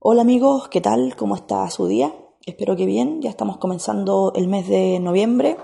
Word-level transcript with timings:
Hola 0.00 0.22
amigos, 0.22 0.68
¿qué 0.68 0.80
tal? 0.80 1.16
¿Cómo 1.16 1.34
está 1.34 1.68
su 1.70 1.88
día? 1.88 2.14
Espero 2.46 2.76
que 2.76 2.86
bien, 2.86 3.20
ya 3.20 3.30
estamos 3.30 3.56
comenzando 3.56 4.32
el 4.36 4.46
mes 4.46 4.68
de 4.68 5.00
noviembre. 5.00 5.56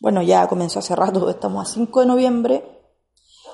Bueno, 0.00 0.20
ya 0.20 0.48
comenzó 0.48 0.80
hace 0.80 0.96
rato, 0.96 1.30
estamos 1.30 1.70
a 1.70 1.72
5 1.72 2.00
de 2.00 2.06
noviembre. 2.06 2.64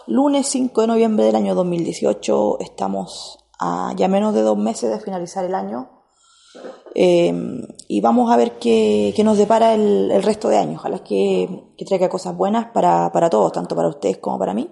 Lunes 0.06 0.46
5 0.46 0.80
de 0.80 0.86
noviembre 0.86 1.26
del 1.26 1.36
año 1.36 1.54
2018, 1.54 2.58
estamos 2.60 3.38
a 3.60 3.92
ya 3.96 4.08
menos 4.08 4.32
de 4.32 4.40
dos 4.40 4.56
meses 4.56 4.90
de 4.90 4.98
finalizar 4.98 5.44
el 5.44 5.54
año. 5.54 5.90
Eh, 6.94 7.34
y 7.86 8.00
vamos 8.00 8.32
a 8.32 8.38
ver 8.38 8.58
qué, 8.58 9.14
nos 9.22 9.36
depara 9.36 9.74
el, 9.74 10.22
resto 10.22 10.48
de 10.48 10.56
año. 10.56 10.78
Ojalá 10.78 11.04
que, 11.04 11.74
que 11.76 11.84
traiga 11.84 12.08
cosas 12.08 12.34
buenas 12.34 12.70
para, 12.72 13.12
para 13.12 13.28
todos, 13.28 13.52
tanto 13.52 13.76
para 13.76 13.88
ustedes 13.88 14.16
como 14.16 14.38
para 14.38 14.54
mí. 14.54 14.70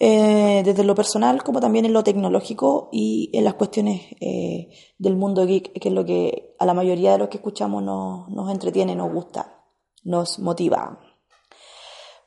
Eh, 0.00 0.62
desde 0.64 0.82
lo 0.82 0.94
personal 0.94 1.44
como 1.44 1.60
también 1.60 1.84
en 1.84 1.92
lo 1.92 2.02
tecnológico 2.02 2.88
y 2.90 3.30
en 3.32 3.44
las 3.44 3.54
cuestiones 3.54 4.02
eh, 4.20 4.68
del 4.98 5.16
mundo 5.16 5.46
geek, 5.46 5.72
que 5.80 5.88
es 5.88 5.94
lo 5.94 6.04
que 6.04 6.56
a 6.58 6.66
la 6.66 6.74
mayoría 6.74 7.12
de 7.12 7.18
los 7.18 7.28
que 7.28 7.36
escuchamos 7.36 7.82
nos, 7.82 8.28
nos 8.28 8.50
entretiene, 8.50 8.96
nos 8.96 9.12
gusta, 9.12 9.62
nos 10.02 10.40
motiva. 10.40 10.98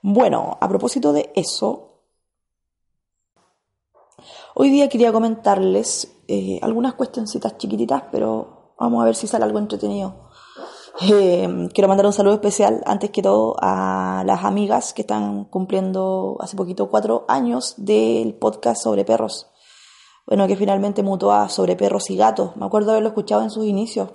Bueno, 0.02 0.58
a 0.61 0.70
propósito 0.70 1.11
de 1.11 1.31
eso, 1.35 2.03
hoy 4.55 4.70
día 4.70 4.88
quería 4.88 5.11
comentarles 5.11 6.22
eh, 6.27 6.59
algunas 6.61 6.94
cuestioncitas 6.94 7.58
chiquititas, 7.58 8.03
pero 8.11 8.75
vamos 8.80 9.02
a 9.02 9.05
ver 9.05 9.16
si 9.16 9.27
sale 9.27 9.44
algo 9.44 9.59
entretenido. 9.59 10.27
Eh, 10.99 11.69
quiero 11.73 11.87
mandar 11.87 12.07
un 12.07 12.13
saludo 12.13 12.33
especial, 12.33 12.81
antes 12.87 13.11
que 13.11 13.21
todo, 13.21 13.55
a 13.61 14.23
las 14.25 14.43
amigas 14.43 14.93
que 14.93 15.03
están 15.03 15.45
cumpliendo 15.45 16.38
hace 16.39 16.57
poquito 16.57 16.89
cuatro 16.89 17.25
años 17.27 17.75
del 17.77 18.33
podcast 18.33 18.81
sobre 18.81 19.05
perros. 19.05 19.47
Bueno, 20.25 20.47
que 20.47 20.55
finalmente 20.55 21.03
mutó 21.03 21.31
a 21.31 21.49
sobre 21.49 21.75
perros 21.75 22.09
y 22.09 22.17
gatos. 22.17 22.57
Me 22.57 22.65
acuerdo 22.65 22.91
haberlo 22.91 23.09
escuchado 23.09 23.43
en 23.43 23.52
sus 23.52 23.65
inicios, 23.65 24.09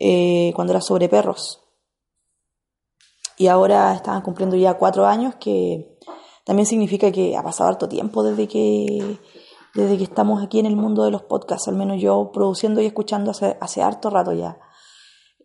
eh, 0.00 0.52
cuando 0.56 0.72
era 0.72 0.80
sobre 0.80 1.08
perros. 1.08 1.62
Y 3.36 3.46
ahora 3.46 3.94
están 3.94 4.20
cumpliendo 4.22 4.56
ya 4.56 4.74
cuatro 4.74 5.06
años, 5.06 5.36
que 5.36 5.96
también 6.44 6.66
significa 6.66 7.12
que 7.12 7.36
ha 7.36 7.42
pasado 7.44 7.70
harto 7.70 7.88
tiempo 7.88 8.24
desde 8.24 8.48
que, 8.48 9.20
desde 9.74 9.96
que 9.96 10.04
estamos 10.04 10.42
aquí 10.42 10.58
en 10.58 10.66
el 10.66 10.74
mundo 10.74 11.04
de 11.04 11.12
los 11.12 11.22
podcasts, 11.22 11.68
al 11.68 11.76
menos 11.76 12.00
yo 12.00 12.32
produciendo 12.32 12.80
y 12.80 12.86
escuchando 12.86 13.30
hace, 13.30 13.56
hace 13.60 13.80
harto 13.80 14.10
rato 14.10 14.32
ya. 14.32 14.58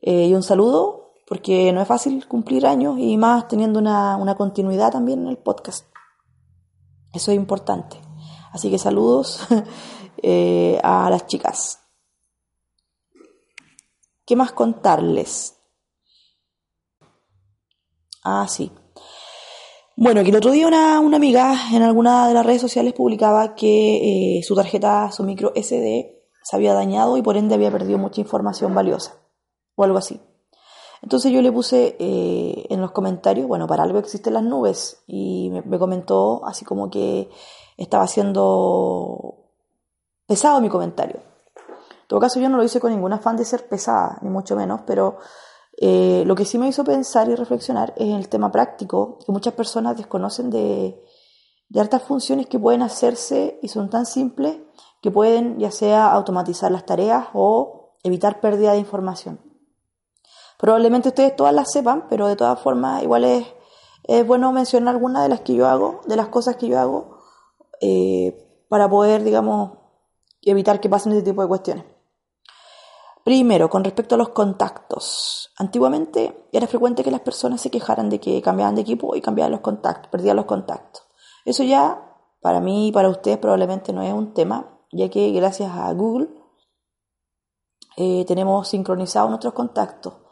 Eh, 0.06 0.28
y 0.28 0.34
un 0.34 0.44
saludo, 0.44 1.14
porque 1.26 1.72
no 1.72 1.82
es 1.82 1.88
fácil 1.88 2.28
cumplir 2.28 2.68
años 2.68 3.00
y 3.00 3.16
más 3.16 3.48
teniendo 3.48 3.80
una, 3.80 4.18
una 4.18 4.36
continuidad 4.36 4.92
también 4.92 5.22
en 5.22 5.30
el 5.30 5.38
podcast. 5.38 5.88
Eso 7.14 7.32
es 7.32 7.38
importante. 7.38 7.96
Así 8.52 8.70
que 8.70 8.78
saludos 8.78 9.48
eh, 10.22 10.78
a 10.84 11.10
las 11.10 11.26
chicas. 11.26 11.80
¿Qué 14.26 14.36
más 14.36 14.52
contarles? 14.52 15.56
Ah, 18.26 18.46
sí. 18.50 18.72
Bueno, 19.96 20.22
que 20.24 20.32
el 20.32 20.36
otro 20.36 20.52
día 20.52 20.68
una, 20.68 21.00
una 21.00 21.16
amiga 21.16 21.56
en 21.72 21.82
alguna 21.82 22.28
de 22.28 22.34
las 22.34 22.46
redes 22.46 22.62
sociales 22.62 22.94
publicaba 22.94 23.56
que 23.56 24.38
eh, 24.38 24.44
su 24.44 24.54
tarjeta, 24.54 25.12
su 25.14 25.24
micro 25.24 25.54
SD, 25.56 26.26
se 26.44 26.56
había 26.58 26.74
dañado 26.74 27.16
y 27.16 27.22
por 27.22 27.38
ende 27.38 27.56
había 27.56 27.72
perdido 27.72 27.98
mucha 27.98 28.20
información 28.20 28.74
valiosa 28.76 29.23
o 29.76 29.84
algo 29.84 29.98
así. 29.98 30.22
Entonces 31.04 31.34
yo 31.34 31.42
le 31.42 31.52
puse 31.52 31.98
eh, 32.00 32.66
en 32.70 32.80
los 32.80 32.92
comentarios, 32.92 33.46
bueno, 33.46 33.68
para 33.68 33.84
algo 33.84 34.00
existen 34.00 34.34
las 34.36 34.44
nubes, 34.44 35.04
y 35.06 35.50
me, 35.50 35.78
comentó 35.78 36.46
así 36.46 36.64
como 36.64 36.90
que 36.90 37.30
estaba 37.76 38.08
siendo 38.08 39.36
pesado 40.26 40.62
mi 40.62 40.70
comentario. 40.70 41.18
En 41.18 42.08
todo 42.08 42.22
caso 42.22 42.40
yo 42.40 42.48
no 42.48 42.56
lo 42.56 42.64
hice 42.64 42.80
con 42.80 42.92
ningún 42.92 43.12
afán 43.12 43.36
de 43.36 43.44
ser 43.44 43.68
pesada, 43.68 44.18
ni 44.22 44.30
mucho 44.30 44.56
menos, 44.56 44.82
pero 44.88 45.18
eh, 45.78 46.24
lo 46.26 46.36
que 46.36 46.46
sí 46.46 46.58
me 46.58 46.70
hizo 46.70 46.86
pensar 46.86 47.28
y 47.28 47.36
reflexionar 47.36 47.94
es 47.98 48.08
el 48.08 48.30
tema 48.30 48.50
práctico, 48.50 49.20
que 49.26 49.32
muchas 49.34 49.54
personas 49.56 49.98
desconocen 49.98 50.50
de, 50.50 51.04
de 51.68 51.80
hartas 51.82 52.04
funciones 52.04 52.48
que 52.48 52.60
pueden 52.60 52.82
hacerse 52.82 53.60
y 53.62 53.68
son 53.68 53.90
tan 53.90 54.06
simples 54.06 54.58
que 55.02 55.12
pueden 55.12 55.60
ya 55.60 55.70
sea 55.70 56.14
automatizar 56.14 56.72
las 56.72 56.86
tareas 56.86 57.28
o 57.34 57.98
evitar 58.04 58.40
pérdida 58.40 58.72
de 58.72 58.80
información. 58.80 59.53
Probablemente 60.64 61.10
ustedes 61.10 61.36
todas 61.36 61.54
las 61.54 61.70
sepan, 61.74 62.08
pero 62.08 62.26
de 62.26 62.38
todas 62.38 62.58
formas 62.58 63.04
igual 63.04 63.26
es, 63.26 64.26
bueno 64.26 64.54
mencionar 64.54 64.96
algunas 64.96 65.24
de 65.24 65.28
las 65.28 65.42
que 65.42 65.56
yo 65.56 65.68
hago, 65.68 66.00
de 66.08 66.16
las 66.16 66.30
cosas 66.30 66.56
que 66.56 66.70
yo 66.70 66.80
hago, 66.80 67.18
eh, 67.82 68.64
para 68.70 68.90
poder, 68.90 69.26
digamos, 69.26 69.74
evitar 70.42 70.80
que 70.80 70.88
pasen 70.88 71.12
este 71.12 71.32
tipo 71.32 71.42
de 71.42 71.50
cuestiones. 71.50 71.84
Primero, 73.26 73.70
con 73.70 73.84
respecto 73.84 74.16
a 74.16 74.18
los 74.18 74.30
contactos. 74.30 75.52
Antiguamente 75.58 76.48
era 76.54 76.66
frecuente 76.66 77.04
que 77.04 77.12
las 77.12 77.20
personas 77.20 77.60
se 77.60 77.70
quejaran 77.70 78.10
de 78.10 78.22
que 78.22 78.42
cambiaban 78.42 78.76
de 78.76 78.84
equipo 78.84 79.18
y 79.18 79.22
cambiaban 79.22 79.52
los 79.52 79.60
contactos, 79.60 80.10
perdían 80.10 80.38
los 80.38 80.46
contactos. 80.46 81.04
Eso 81.44 81.64
ya, 81.64 82.16
para 82.40 82.62
mí 82.62 82.88
y 82.88 82.92
para 82.94 83.10
ustedes, 83.10 83.38
probablemente 83.38 83.92
no 83.92 84.02
es 84.02 84.14
un 84.14 84.34
tema, 84.34 84.80
ya 84.94 85.10
que 85.10 85.30
gracias 85.34 85.74
a 85.74 85.92
Google 85.92 86.30
eh, 87.98 88.24
tenemos 88.26 88.70
sincronizados 88.70 89.30
nuestros 89.30 89.52
contactos 89.52 90.23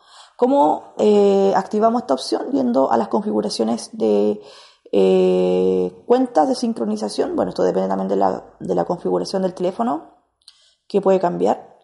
¿Cómo 0.41 0.95
eh, 0.97 1.53
activamos 1.55 2.01
esta 2.01 2.15
opción? 2.15 2.49
Yendo 2.51 2.91
a 2.91 2.97
las 2.97 3.09
configuraciones 3.09 3.91
de 3.93 4.41
eh, 4.91 6.03
cuentas 6.07 6.47
de 6.47 6.55
sincronización. 6.55 7.35
Bueno, 7.35 7.49
esto 7.49 7.61
depende 7.61 7.87
también 7.87 8.07
de 8.07 8.15
la, 8.75 8.85
configuración 8.85 9.43
del 9.43 9.53
teléfono, 9.53 10.15
que 10.87 10.99
puede 10.99 11.19
cambiar. 11.19 11.77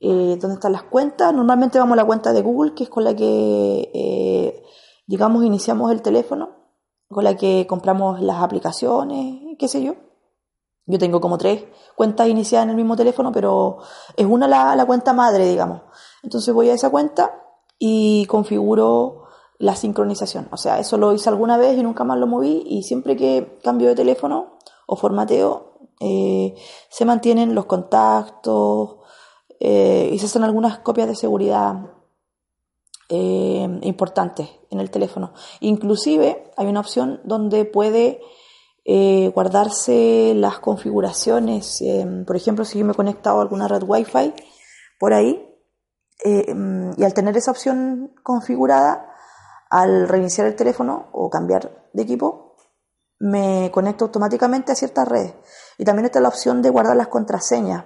Eh, 0.00 0.38
¿Dónde 0.40 0.54
están 0.54 0.72
las 0.72 0.84
cuentas? 0.84 1.34
Normalmente 1.34 1.78
vamos 1.78 1.92
a 1.92 1.96
la 1.96 2.06
cuenta 2.06 2.32
de 2.32 2.40
Google, 2.40 2.72
que 2.72 2.84
es 2.84 2.88
con 2.88 3.04
la 3.04 3.14
que, 3.14 4.64
digamos, 5.06 5.44
iniciamos 5.44 5.92
el 5.92 6.00
teléfono, 6.00 6.70
con 7.10 7.22
la 7.22 7.36
que 7.36 7.66
compramos 7.66 8.18
las 8.22 8.42
aplicaciones, 8.42 9.58
qué 9.58 9.68
sé 9.68 9.82
yo. 9.82 9.94
Yo 10.86 10.98
tengo 10.98 11.20
como 11.20 11.36
tres 11.36 11.66
cuentas 11.96 12.28
iniciadas 12.28 12.64
en 12.64 12.70
el 12.70 12.76
mismo 12.76 12.96
teléfono, 12.96 13.30
pero 13.30 13.80
es 14.16 14.24
una 14.24 14.48
la, 14.48 14.74
la 14.74 14.86
cuenta 14.86 15.12
madre, 15.12 15.46
digamos. 15.46 15.82
Entonces 16.22 16.54
voy 16.54 16.70
a 16.70 16.74
esa 16.74 16.88
cuenta 16.88 17.43
y 17.78 18.26
configuro 18.26 19.24
la 19.58 19.76
sincronización. 19.76 20.48
O 20.50 20.56
sea, 20.56 20.78
eso 20.78 20.96
lo 20.98 21.12
hice 21.12 21.28
alguna 21.28 21.56
vez 21.56 21.78
y 21.78 21.82
nunca 21.82 22.04
más 22.04 22.18
lo 22.18 22.26
moví 22.26 22.62
y 22.66 22.82
siempre 22.82 23.16
que 23.16 23.58
cambio 23.62 23.88
de 23.88 23.94
teléfono 23.94 24.58
o 24.86 24.96
formateo, 24.96 25.74
eh, 26.00 26.54
se 26.88 27.04
mantienen 27.04 27.54
los 27.54 27.66
contactos 27.66 28.96
eh, 29.60 30.10
y 30.12 30.18
se 30.18 30.26
hacen 30.26 30.44
algunas 30.44 30.80
copias 30.80 31.08
de 31.08 31.14
seguridad 31.14 31.74
eh, 33.08 33.80
importantes 33.82 34.48
en 34.70 34.80
el 34.80 34.90
teléfono. 34.90 35.32
Inclusive 35.60 36.50
hay 36.56 36.66
una 36.66 36.80
opción 36.80 37.20
donde 37.24 37.64
puede 37.64 38.20
guardarse 39.34 40.34
las 40.36 40.58
configuraciones. 40.58 41.82
por 42.26 42.36
ejemplo, 42.36 42.66
si 42.66 42.78
yo 42.78 42.84
me 42.84 42.92
he 42.92 42.94
conectado 42.94 43.38
a 43.38 43.42
alguna 43.42 43.66
red 43.66 43.82
Wi-Fi 43.82 44.34
por 44.98 45.14
ahí, 45.14 45.53
eh, 46.22 46.54
mm, 46.54 46.92
y 46.96 47.04
al 47.04 47.14
tener 47.14 47.36
esa 47.36 47.50
opción 47.50 48.14
configurada, 48.22 49.14
al 49.70 50.08
reiniciar 50.08 50.46
el 50.46 50.56
teléfono 50.56 51.08
o 51.12 51.30
cambiar 51.30 51.88
de 51.92 52.02
equipo, 52.02 52.56
me 53.18 53.70
conecto 53.72 54.04
automáticamente 54.04 54.72
a 54.72 54.74
ciertas 54.74 55.08
redes. 55.08 55.34
Y 55.78 55.84
también 55.84 56.06
está 56.06 56.20
la 56.20 56.28
opción 56.28 56.62
de 56.62 56.70
guardar 56.70 56.96
las 56.96 57.08
contraseñas 57.08 57.84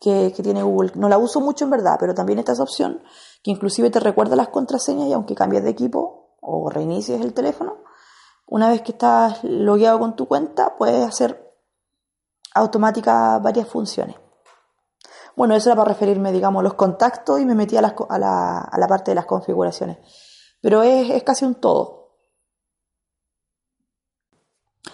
que, 0.00 0.32
tiene 0.42 0.62
Google. 0.62 0.92
No 0.94 1.08
la 1.08 1.18
uso 1.18 1.40
mucho 1.40 1.64
en 1.64 1.70
verdad, 1.70 1.96
pero 1.98 2.14
también 2.14 2.38
está 2.38 2.52
esa 2.52 2.62
opción 2.62 3.02
que 3.42 3.50
inclusive 3.50 3.90
te 3.90 4.00
recuerda 4.00 4.36
las 4.36 4.48
contraseñas 4.48 5.08
y 5.08 5.12
aunque 5.12 5.34
cambies 5.34 5.64
de 5.64 5.70
equipo 5.70 6.36
o 6.40 6.70
reinicies 6.70 7.20
el 7.20 7.34
teléfono, 7.34 7.82
una 8.46 8.68
vez 8.68 8.82
que 8.82 8.92
estás 8.92 9.42
logueado 9.42 9.98
con 9.98 10.16
tu 10.16 10.26
cuenta, 10.26 10.76
puedes 10.76 11.06
hacer 11.06 11.54
automáticas 12.54 13.42
varias 13.42 13.68
funciones. 13.68 14.16
Bueno, 15.38 15.54
eso 15.54 15.68
era 15.68 15.76
para 15.76 15.90
referirme, 15.90 16.32
digamos, 16.32 16.64
los 16.64 16.74
contactos 16.74 17.38
y 17.40 17.44
me 17.44 17.54
metí 17.54 17.76
a, 17.76 17.80
la, 17.80 18.86
parte 18.88 19.12
de 19.12 19.14
las 19.14 19.24
configuraciones. 19.24 19.98
Pero 20.60 20.82
es, 20.82 21.22
casi 21.22 21.44
un 21.44 21.54
todo. 21.54 22.16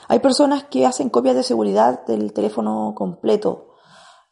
Hay 0.07 0.19
personas 0.19 0.65
que 0.65 0.85
hacen 0.85 1.09
copias 1.09 1.35
de 1.35 1.45
seguridad 1.45 2.05
del 2.05 2.35
teléfono 2.35 2.93
completo, 2.95 3.71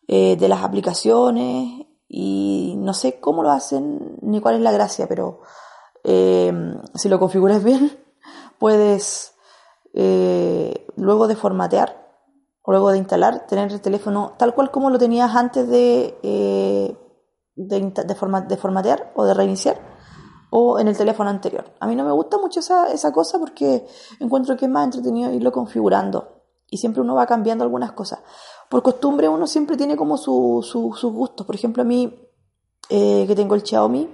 eh, 0.06 0.37
de 0.37 0.49
las 0.50 0.62
aplicaciones, 0.62 1.87
y 2.09 2.75
no 2.76 2.93
sé 2.93 3.19
cómo 3.19 3.43
lo 3.43 3.50
hacen 3.50 4.19
ni 4.20 4.43
cuál 4.43 4.56
es 4.56 4.61
la 4.61 4.73
gracia, 4.73 5.09
pero 5.09 5.41
eh, 6.05 6.53
si 6.94 7.09
lo 7.09 7.19
configuras 7.19 7.64
bien, 7.64 7.91
puedes 8.59 9.32
eh, 9.94 10.87
luego 10.97 11.26
de 11.26 11.37
formatear 11.37 12.12
luego 12.70 12.93
de 12.93 12.99
instalar, 12.99 13.47
tener 13.47 13.73
el 13.73 13.81
teléfono 13.81 14.35
tal 14.38 14.55
cual 14.55 14.70
como 14.70 14.91
lo 14.91 14.99
tenías 14.99 15.35
antes 15.35 15.69
de, 15.69 16.19
eh, 16.23 16.97
de, 17.56 18.14
formatear 18.14 19.12
o 19.17 19.25
de 19.25 19.35
reiniciar 19.35 19.81
o 20.50 20.79
en 20.79 20.87
el 20.87 20.97
teléfono 20.97 21.31
anterior. 21.31 21.64
A 21.81 21.87
mí 21.87 21.97
no 21.97 22.05
me 22.05 22.12
gusta 22.12 22.38
mucho 22.38 22.61
esa, 22.61 22.93
esa 22.93 23.11
cosa 23.12 23.38
porque 23.38 23.87
encuentro 24.20 24.56
que 24.56 24.67
es 24.67 24.70
más 24.70 24.85
entretenido 24.85 25.32
irlo 25.32 25.50
configurando 25.50 26.43
y 26.70 26.79
siempre 26.79 27.03
uno 27.03 27.14
va 27.14 27.26
cambiando 27.26 27.64
algunas 27.64 27.93
cosas. 27.93 28.20
por 28.70 28.82
costumbre 28.82 29.29
uno 29.29 29.47
siempre 29.47 29.76
tiene 29.76 29.97
como 29.97 30.17
sus 30.17 30.73
gustos. 31.03 31.47
Por 31.47 31.55
ejemplo, 31.55 31.82
a 31.82 31.87
mí, 31.87 32.19
eh, 32.88 33.25
que 33.26 33.35
tengo 33.35 33.55
el 33.55 33.62
Xiaomi, 33.62 34.09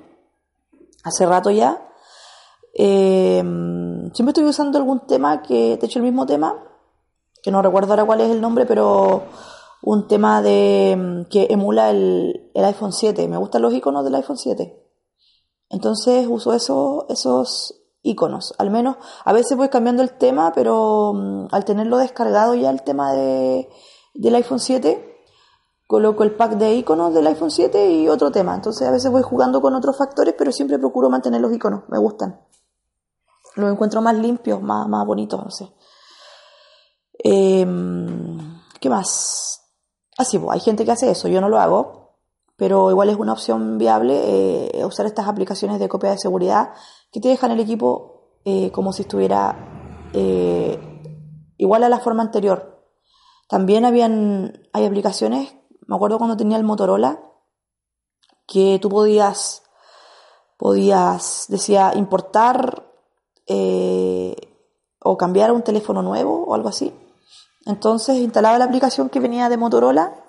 hace 1.04 1.26
rato 1.26 1.50
ya, 1.50 1.88
eh, 2.74 3.42
siempre 4.12 4.30
estoy 4.30 4.44
usando 4.44 4.78
algún 4.78 5.06
tema 5.06 5.42
que, 5.42 5.76
de 5.76 5.86
hecho 5.86 6.00
el 6.00 6.04
mismo 6.04 6.26
tema, 6.26 6.67
que 7.42 7.50
no 7.50 7.62
recuerdo 7.62 7.92
ahora 7.92 8.04
cuál 8.04 8.20
es 8.20 8.30
el 8.30 8.40
nombre, 8.40 8.66
pero 8.66 9.24
un 9.82 10.08
tema 10.08 10.42
de 10.42 11.26
que 11.30 11.46
emula 11.50 11.90
el, 11.90 12.50
el 12.54 12.64
iPhone 12.64 12.92
7. 12.92 13.28
Me 13.28 13.36
gustan 13.36 13.62
los 13.62 13.74
iconos 13.74 14.04
del 14.04 14.14
iPhone 14.14 14.38
7. 14.38 14.84
Entonces 15.70 16.26
uso 16.28 16.52
eso, 16.54 17.06
esos 17.08 17.78
iconos. 18.02 18.54
Al 18.58 18.70
menos 18.70 18.96
a 19.24 19.32
veces 19.32 19.56
voy 19.56 19.68
cambiando 19.68 20.02
el 20.02 20.16
tema, 20.16 20.52
pero 20.54 21.12
mm, 21.14 21.48
al 21.50 21.64
tenerlo 21.64 21.98
descargado 21.98 22.54
ya 22.54 22.70
el 22.70 22.82
tema 22.82 23.12
de, 23.12 23.68
del 24.14 24.34
iPhone 24.34 24.60
7, 24.60 25.04
coloco 25.86 26.22
el 26.22 26.34
pack 26.34 26.52
de 26.52 26.74
iconos 26.74 27.14
del 27.14 27.26
iPhone 27.26 27.50
7 27.50 27.90
y 27.92 28.08
otro 28.08 28.30
tema. 28.30 28.54
Entonces 28.54 28.86
a 28.86 28.90
veces 28.90 29.10
voy 29.10 29.22
jugando 29.22 29.60
con 29.60 29.74
otros 29.74 29.96
factores, 29.96 30.34
pero 30.36 30.52
siempre 30.52 30.78
procuro 30.78 31.10
mantener 31.10 31.40
los 31.40 31.52
iconos, 31.52 31.84
me 31.88 31.98
gustan. 31.98 32.40
Los 33.56 33.72
encuentro 33.72 34.00
más 34.00 34.16
limpios, 34.16 34.62
más, 34.62 34.88
más 34.88 35.04
bonitos, 35.06 35.42
no 35.42 35.50
sé. 35.50 35.68
Em, 37.18 38.60
¿Qué 38.80 38.88
más? 38.88 39.62
Así, 40.16 40.36
ah, 40.36 40.40
pues, 40.40 40.54
hay 40.54 40.60
gente 40.60 40.84
que 40.84 40.92
hace 40.92 41.10
eso, 41.10 41.28
yo 41.28 41.40
no 41.40 41.48
lo 41.48 41.58
hago, 41.58 42.16
pero 42.56 42.90
igual 42.90 43.08
es 43.08 43.16
una 43.16 43.32
opción 43.32 43.78
viable 43.78 44.70
eh, 44.80 44.84
usar 44.84 45.06
estas 45.06 45.28
aplicaciones 45.28 45.78
de 45.78 45.88
copia 45.88 46.10
de 46.10 46.18
seguridad 46.18 46.72
que 47.12 47.20
te 47.20 47.28
dejan 47.28 47.52
el 47.52 47.60
equipo 47.60 48.40
eh, 48.44 48.72
como 48.72 48.92
si 48.92 49.02
estuviera 49.02 50.08
eh, 50.12 50.78
igual 51.56 51.84
a 51.84 51.88
la 51.88 52.00
forma 52.00 52.22
anterior. 52.22 52.84
También 53.48 53.84
habían, 53.84 54.60
hay 54.72 54.86
aplicaciones, 54.86 55.54
me 55.86 55.96
acuerdo 55.96 56.18
cuando 56.18 56.36
tenía 56.36 56.56
el 56.56 56.64
Motorola, 56.64 57.20
que 58.46 58.78
tú 58.80 58.88
podías, 58.88 59.62
podías, 60.56 61.46
decía, 61.48 61.92
importar 61.94 62.84
o 65.00 65.16
cambiar 65.16 65.52
un 65.52 65.62
teléfono 65.62 66.02
nuevo 66.02 66.44
o 66.44 66.54
algo 66.54 66.68
así. 66.68 66.92
Entonces 67.68 68.16
instalaba 68.16 68.58
la 68.58 68.64
aplicación 68.64 69.10
que 69.10 69.20
venía 69.20 69.50
de 69.50 69.58
Motorola 69.58 70.24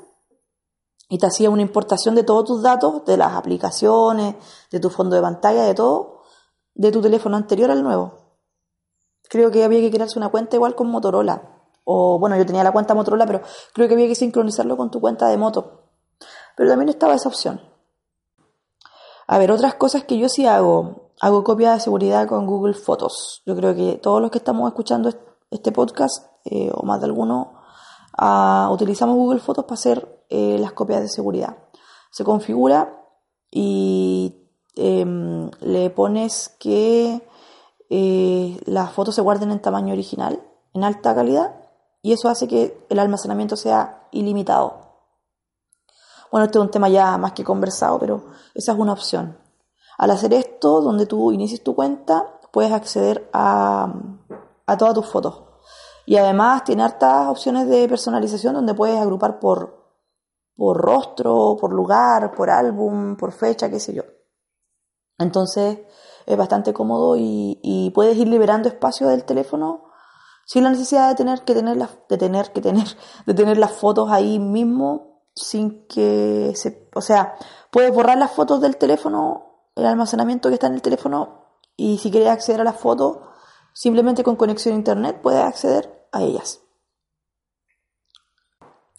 y 1.08 1.18
te 1.20 1.26
hacía 1.26 1.50
una 1.50 1.62
importación 1.62 2.14
de 2.14 2.24
todos 2.24 2.44
tus 2.44 2.62
datos, 2.62 3.06
de 3.06 3.16
las 3.16 3.32
aplicaciones, 3.32 4.36
de 4.70 4.80
tu 4.82 4.90
fondo 4.90 5.16
de 5.16 5.22
pantalla, 5.22 5.64
de 5.64 5.74
todo, 5.74 6.24
de 6.76 6.92
tu 6.92 7.02
teléfono 7.02 7.38
anterior 7.38 7.72
al 7.72 7.82
nuevo. 7.82 8.36
Creo 9.30 9.52
que 9.52 9.64
había 9.64 9.80
que 9.80 9.90
crearse 9.90 10.20
una 10.20 10.28
cuenta 10.28 10.58
igual 10.58 10.76
con 10.76 10.92
Motorola. 10.92 11.64
O 11.86 12.20
bueno, 12.20 12.36
yo 12.36 12.46
tenía 12.46 12.62
la 12.62 12.74
cuenta 12.74 12.94
Motorola, 12.94 13.26
pero 13.26 13.42
creo 13.74 13.88
que 13.88 13.94
había 13.94 14.08
que 14.08 14.16
sincronizarlo 14.16 14.76
con 14.76 14.92
tu 14.92 15.00
cuenta 15.00 15.30
de 15.30 15.38
moto. 15.38 15.84
Pero 16.58 16.70
también 16.70 16.90
estaba 16.90 17.14
esa 17.14 17.30
opción. 17.30 17.62
A 19.28 19.38
ver, 19.38 19.50
otras 19.54 19.76
cosas 19.76 20.04
que 20.04 20.18
yo 20.18 20.28
sí 20.28 20.46
hago. 20.46 21.14
Hago 21.22 21.46
copia 21.46 21.72
de 21.72 21.80
seguridad 21.80 22.28
con 22.28 22.46
Google 22.46 22.74
Fotos. 22.74 23.44
Yo 23.46 23.56
creo 23.56 23.74
que 23.76 23.98
todos 24.04 24.22
los 24.22 24.30
que 24.30 24.40
estamos 24.40 24.68
escuchando 24.68 25.10
este 25.50 25.72
podcast, 25.72 26.29
eh, 26.46 26.72
o 26.74 26.86
más 26.86 27.00
de 27.00 27.06
alguno, 27.06 27.54
utilizamos 28.72 29.16
Google 29.16 29.40
Fotos 29.40 29.66
para 29.66 29.76
hacer 29.76 30.26
eh, 30.30 30.58
las 30.60 30.74
copias 30.74 31.02
de 31.02 31.10
seguridad. 31.10 31.58
Se 32.12 32.24
configura 32.24 32.96
y 33.52 34.40
Em, 34.82 35.52
le 35.60 35.90
pones 35.90 36.56
que 36.58 37.22
eh, 37.90 38.62
las 38.66 38.94
fotos 38.94 39.14
se 39.14 39.22
guarden 39.22 39.52
en 39.52 39.62
tamaño 39.62 39.92
original, 39.92 40.42
en 40.74 40.86
alta 40.86 41.14
calidad, 41.14 41.54
y 42.02 42.14
eso 42.14 42.30
hace 42.30 42.48
que 42.48 42.86
el 42.88 43.00
almacenamiento 43.00 43.58
sea 43.58 44.08
ilimitado. 44.12 44.78
Bueno, 46.32 46.46
este 46.46 46.60
es 46.60 46.64
un 46.64 46.72
tema 46.72 46.88
ya 46.88 47.18
más 47.18 47.34
que 47.34 47.44
conversado, 47.44 48.00
pero 48.00 48.24
esa 48.54 48.72
es 48.72 48.80
una 48.80 48.94
opción. 48.94 49.38
Al 49.98 50.12
hacer 50.12 50.34
esto, 50.34 50.80
donde 50.80 51.06
tú 51.06 51.34
inicies 51.34 51.62
tu 51.62 51.76
cuenta, 51.76 52.40
puedes 52.54 52.72
acceder 52.72 53.30
a, 53.34 53.94
a 54.66 54.78
todas 54.78 54.94
tus 54.94 55.08
fotos. 55.08 55.44
Y 56.10 56.18
además 56.18 56.64
tiene 56.64 56.82
hartas 56.82 57.28
opciones 57.28 57.70
de 57.70 57.88
personalización 57.88 58.56
donde 58.56 58.74
puedes 58.74 58.98
agrupar 58.98 59.38
por, 59.38 59.94
por 60.56 60.76
rostro, 60.76 61.56
por 61.62 61.72
lugar, 61.72 62.32
por 62.32 62.50
álbum, 62.50 63.16
por 63.16 63.32
fecha, 63.32 63.70
qué 63.70 63.80
sé 63.80 63.94
yo. 63.94 64.02
Entonces 65.20 65.82
es 66.26 66.36
bastante 66.36 66.74
cómodo 66.74 67.14
y, 67.16 67.92
puedes 67.94 68.18
ir 68.18 68.28
liberando 68.28 68.70
espacio 68.70 69.08
del 69.08 69.24
teléfono 69.24 69.84
sin 70.48 70.64
la 70.64 70.72
necesidad 70.72 71.10
de 71.10 71.16
tener 71.16 71.44
que 71.44 71.54
tener 71.54 71.78
las, 71.78 71.92
de 72.10 72.18
tener 72.18 72.54
que 72.54 72.62
tener, 72.62 72.88
de 73.28 73.34
tener 73.36 73.60
las 73.60 73.74
fotos 73.74 74.10
ahí 74.10 74.40
mismo 74.40 75.28
sin 75.36 75.86
que 75.86 76.54
se, 76.56 76.90
o 76.96 77.02
sea, 77.02 77.36
puedes 77.70 77.94
borrar 77.94 78.18
las 78.18 78.32
fotos 78.32 78.62
del 78.62 78.78
teléfono, 78.78 79.68
el 79.76 79.86
almacenamiento 79.86 80.50
que 80.50 80.56
está 80.56 80.66
en 80.66 80.74
el 80.74 80.82
teléfono 80.82 81.60
y 81.78 82.00
si 82.00 82.10
quieres 82.10 82.30
acceder 82.30 82.62
a 82.62 82.64
las 82.64 82.80
fotos, 82.80 83.20
simplemente 83.74 84.24
con 84.24 84.38
conexión 84.38 84.74
a 84.74 84.78
internet 84.78 85.20
puedes 85.22 85.44
acceder 85.44 85.99
a 86.12 86.22
ellas. 86.22 86.62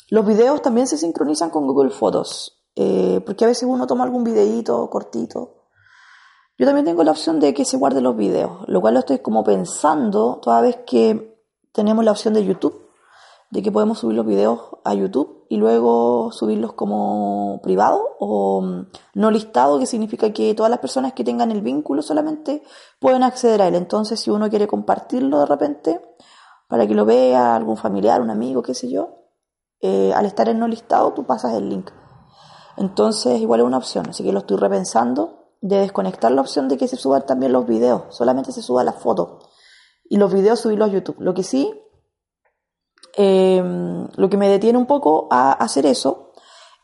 Los 0.08 0.26
videos 0.26 0.60
también 0.62 0.86
se 0.86 0.98
sincronizan 0.98 1.50
con 1.50 1.66
Google 1.66 1.90
Fotos, 1.90 2.62
eh, 2.74 3.20
porque 3.24 3.44
a 3.44 3.48
veces 3.48 3.68
uno 3.68 3.86
toma 3.86 4.04
algún 4.04 4.24
videíto 4.24 4.88
cortito 4.90 5.60
yo 6.60 6.66
también 6.66 6.84
tengo 6.84 7.02
la 7.04 7.12
opción 7.12 7.40
de 7.40 7.54
que 7.54 7.64
se 7.64 7.78
guarden 7.78 8.04
los 8.04 8.18
videos, 8.18 8.68
lo 8.68 8.82
cual 8.82 8.92
lo 8.92 9.00
estoy 9.00 9.20
como 9.20 9.42
pensando 9.42 10.40
toda 10.42 10.60
vez 10.60 10.80
que 10.86 11.42
tenemos 11.72 12.04
la 12.04 12.10
opción 12.10 12.34
de 12.34 12.44
YouTube, 12.44 12.86
de 13.50 13.62
que 13.62 13.72
podemos 13.72 14.00
subir 14.00 14.14
los 14.14 14.26
videos 14.26 14.60
a 14.84 14.92
YouTube 14.92 15.46
y 15.48 15.56
luego 15.56 16.30
subirlos 16.32 16.74
como 16.74 17.60
privado 17.62 18.14
o 18.18 18.60
mm, 18.60 18.86
no 19.14 19.30
listado, 19.30 19.78
que 19.78 19.86
significa 19.86 20.34
que 20.34 20.52
todas 20.54 20.68
las 20.68 20.80
personas 20.80 21.14
que 21.14 21.24
tengan 21.24 21.50
el 21.50 21.62
vínculo 21.62 22.02
solamente 22.02 22.62
pueden 22.98 23.22
acceder 23.22 23.62
a 23.62 23.68
él. 23.68 23.74
Entonces, 23.74 24.20
si 24.20 24.28
uno 24.28 24.50
quiere 24.50 24.66
compartirlo 24.66 25.38
de 25.38 25.46
repente, 25.46 26.02
para 26.70 26.86
que 26.86 26.94
lo 26.94 27.04
vea 27.04 27.56
algún 27.56 27.76
familiar, 27.76 28.22
un 28.22 28.30
amigo, 28.30 28.62
qué 28.62 28.74
sé 28.74 28.88
yo, 28.88 29.26
eh, 29.80 30.12
al 30.14 30.24
estar 30.24 30.48
en 30.48 30.60
no 30.60 30.68
listado, 30.68 31.12
tú 31.12 31.26
pasas 31.26 31.54
el 31.54 31.68
link. 31.68 31.90
Entonces, 32.76 33.40
igual 33.40 33.60
es 33.60 33.66
una 33.66 33.76
opción, 33.76 34.08
así 34.08 34.22
que 34.22 34.32
lo 34.32 34.38
estoy 34.38 34.56
repensando 34.56 35.56
de 35.60 35.78
desconectar 35.78 36.30
la 36.30 36.40
opción 36.40 36.68
de 36.68 36.78
que 36.78 36.86
se 36.86 36.96
suban 36.96 37.26
también 37.26 37.52
los 37.52 37.66
videos, 37.66 38.14
solamente 38.14 38.52
se 38.52 38.62
suba 38.62 38.84
la 38.84 38.92
foto 38.92 39.40
y 40.08 40.16
los 40.16 40.32
videos 40.32 40.60
subirlos 40.60 40.88
a 40.88 40.92
YouTube. 40.92 41.16
Lo 41.18 41.34
que 41.34 41.42
sí, 41.42 41.72
em, 43.16 44.06
lo 44.14 44.30
que 44.30 44.36
me 44.36 44.48
detiene 44.48 44.78
un 44.78 44.86
poco 44.86 45.26
a 45.30 45.52
hacer 45.52 45.86
eso 45.86 46.32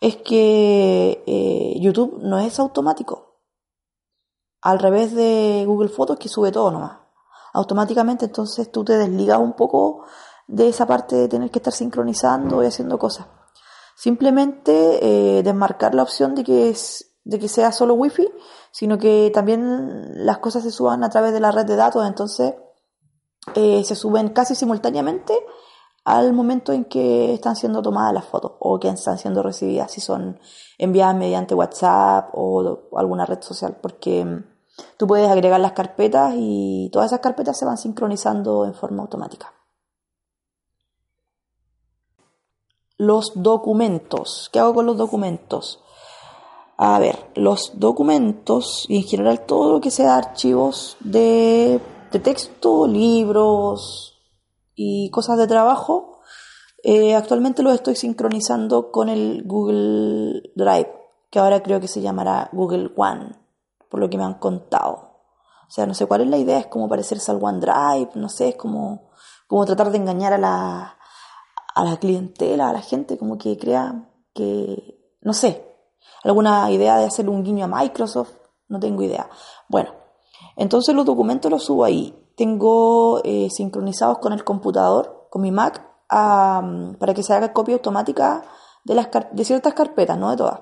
es 0.01 0.17
que 0.17 1.23
eh, 1.27 1.79
YouTube 1.81 2.19
no 2.23 2.41
es 2.41 2.59
automático. 2.59 3.41
Al 4.63 4.81
revés 4.81 5.15
de 5.15 5.63
Google 5.65 5.89
Fotos 5.89 6.19
que 6.19 6.29
sube 6.29 6.51
todo 6.51 6.73
nomás. 6.73 7.06
Automáticamente 7.57 8.27
entonces 8.27 8.71
tú 8.71 8.85
te 8.85 8.97
desligas 8.97 9.39
un 9.39 9.55
poco 9.55 10.05
de 10.47 10.69
esa 10.69 10.87
parte 10.87 11.17
de 11.17 11.29
tener 11.29 11.51
que 11.51 11.59
estar 11.59 11.73
sincronizando 11.73 12.63
y 12.63 12.67
haciendo 12.67 12.99
cosas. 12.99 13.27
Simplemente 13.97 15.39
eh, 15.39 15.43
desmarcar 15.43 15.95
la 15.95 16.03
opción 16.03 16.35
de 16.35 16.45
que, 16.45 16.69
es, 16.69 17.17
de 17.25 17.39
que 17.39 17.49
sea 17.49 17.73
solo 17.73 17.95
Wi-Fi 17.95 18.29
sino 18.77 18.99
que 18.99 19.31
también 19.33 20.27
las 20.27 20.37
cosas 20.37 20.63
se 20.63 20.71
suban 20.71 21.03
a 21.03 21.09
través 21.09 21.33
de 21.33 21.41
la 21.41 21.51
red 21.51 21.65
de 21.65 21.77
datos, 21.77 22.07
entonces 22.07 22.53
eh, 23.55 23.83
se 23.85 23.95
suben 23.95 24.29
casi 24.29 24.55
simultáneamente 24.55 25.33
al 26.05 26.35
momento 26.35 26.75
en 26.75 26.85
que 26.85 27.33
están 27.33 27.57
siendo 27.57 27.81
tomadas 27.81 28.13
las 28.13 28.27
fotos 28.27 28.53
o 28.61 28.79
que 28.79 28.91
están 28.91 29.17
siendo 29.17 29.43
recibidas, 29.43 29.93
si 29.93 30.03
son 30.03 30.39
enviadas 30.77 31.17
mediante 31.17 31.55
WhatsApp 31.55 32.29
o, 32.35 32.91
alguna 32.99 33.25
red 33.25 33.41
social, 33.41 33.79
porque 33.81 34.27
tú 34.97 35.07
puedes 35.07 35.29
agregar 35.31 35.61
las 35.61 35.73
carpetas 35.73 36.35
y 36.37 36.89
todas 36.93 37.07
esas 37.07 37.21
carpetas 37.21 37.59
se 37.59 37.65
van 37.65 37.79
sincronizando 37.79 38.65
en 38.65 38.75
forma 38.75 39.03
automática. 39.03 39.53
Los 42.99 43.33
documentos. 43.35 44.49
¿Qué 44.53 44.59
hago 44.59 44.75
con 44.75 44.87
los 44.87 44.97
documentos? 44.97 45.83
a 46.77 46.99
ver, 46.99 47.17
los 47.35 47.73
documentos 47.79 48.85
y 48.89 48.97
en 48.97 49.03
general 49.05 49.47
todo 49.47 49.73
lo 49.73 49.81
que 49.81 49.91
sea 49.91 50.17
archivos 50.17 50.97
de, 51.01 51.81
texto, 52.23 52.87
libros 52.87 54.15
y 54.75 55.11
cosas 55.11 55.37
de 55.39 55.47
trabajo, 55.47 56.21
eh, 56.83 57.15
actualmente 57.15 57.63
los 57.63 57.75
estoy 57.75 57.95
sincronizando 57.95 58.91
con 58.91 59.09
el 59.09 59.43
Google 59.45 60.51
Drive, 60.55 60.93
que 61.31 61.39
ahora 61.39 61.63
creo 61.63 61.81
que 61.81 61.89
se 61.89 62.01
llamará 62.01 62.49
Google 62.53 62.91
One, 62.97 63.37
lo 64.01 64.11
que 64.11 64.19
me 64.19 64.25
han 64.25 64.35
contado. 64.35 65.17
O 65.69 65.71
sea, 65.71 65.87
no 65.87 65.95
sé 65.95 66.07
cuál 66.07 66.23
es 66.23 66.29
la 66.29 66.37
idea, 66.37 66.59
es 66.59 66.67
como 66.67 66.89
parecerse 66.89 67.31
al 67.31 67.43
OneDrive, 67.43 68.11
no 68.15 68.29
sé, 68.29 68.51
es 68.51 68.57
como, 68.57 69.11
como 69.49 69.65
tratar 69.67 69.91
de 69.91 69.99
engañar 69.99 70.33
a 70.33 70.39
la, 70.39 70.97
a 71.75 71.85
la 71.85 71.97
clientela, 71.97 72.71
a 72.71 72.73
la 72.73 72.83
gente, 72.83 73.19
como 73.19 73.37
que 73.37 73.59
crea 73.59 74.09
que, 74.33 75.17
no 75.23 75.33
sé, 75.33 75.67
alguna 76.23 76.71
idea 76.71 76.99
de 76.99 77.07
hacer 77.07 77.29
un 77.29 77.43
guiño 77.43 77.65
a 77.65 77.69
Microsoft, 77.69 78.33
no 78.69 78.79
tengo 78.79 79.03
idea. 79.03 79.29
Bueno, 79.69 79.91
entonces 80.57 80.95
los 80.95 81.05
documentos 81.05 81.51
los 81.51 81.65
subo 81.65 81.85
ahí. 81.85 82.15
Tengo 82.37 83.21
eh, 83.25 83.49
sincronizados 83.51 84.19
con 84.19 84.33
el 84.33 84.45
computador, 84.45 85.29
con 85.31 85.43
mi 85.43 85.51
Mac, 85.51 85.85
para 86.09 87.15
que 87.15 87.23
se 87.23 87.33
haga 87.33 87.53
copia 87.53 87.75
automática 87.75 88.45
de, 88.85 88.95
las, 88.95 89.09
de 89.33 89.45
ciertas 89.45 89.75
carpetas, 89.75 90.17
no 90.19 90.31
de 90.31 90.37
todas. 90.37 90.61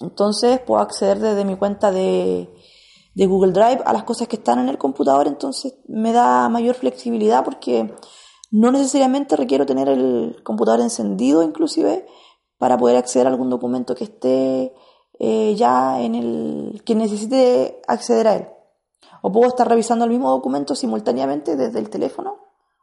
Entonces 0.00 0.60
puedo 0.60 0.80
acceder 0.80 1.18
desde 1.20 1.44
mi 1.44 1.56
cuenta 1.56 1.90
de, 1.90 2.52
de 3.14 3.26
Google 3.26 3.52
Drive 3.52 3.82
a 3.84 3.92
las 3.92 4.04
cosas 4.04 4.28
que 4.28 4.36
están 4.36 4.58
en 4.58 4.68
el 4.68 4.78
computador, 4.78 5.26
entonces 5.26 5.76
me 5.86 6.12
da 6.12 6.48
mayor 6.48 6.74
flexibilidad 6.74 7.44
porque 7.44 7.94
no 8.50 8.70
necesariamente 8.70 9.36
requiero 9.36 9.66
tener 9.66 9.88
el 9.88 10.40
computador 10.44 10.80
encendido 10.80 11.42
inclusive 11.42 12.06
para 12.58 12.78
poder 12.78 12.96
acceder 12.96 13.26
a 13.26 13.30
algún 13.30 13.50
documento 13.50 13.94
que 13.94 14.04
esté 14.04 14.74
eh, 15.18 15.54
ya 15.56 16.00
en 16.00 16.14
el 16.14 16.82
que 16.84 16.94
necesite 16.94 17.80
acceder 17.86 18.28
a 18.28 18.36
él. 18.36 18.48
O 19.22 19.32
puedo 19.32 19.48
estar 19.48 19.68
revisando 19.68 20.04
el 20.04 20.10
mismo 20.10 20.30
documento 20.30 20.74
simultáneamente 20.74 21.56
desde 21.56 21.78
el 21.78 21.88
teléfono 21.88 22.38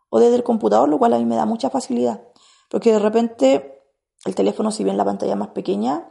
o 0.10 0.20
desde 0.20 0.36
el 0.36 0.44
computador, 0.44 0.89
lo 0.89 0.98
cual 0.98 1.13
a 1.13 1.18
mí 1.18 1.25
me 1.25 1.36
da 1.36 1.46
mucha 1.46 1.70
facilidad. 1.70 2.22
Porque 2.70 2.91
de 2.91 3.00
repente 3.00 3.84
el 4.25 4.36
teléfono, 4.36 4.72
si 4.72 4.84
bien 4.84 4.98
la 4.98 5.06
pantalla 5.06 5.34
es 5.34 5.38
más 5.38 5.50
pequeña, 5.50 6.10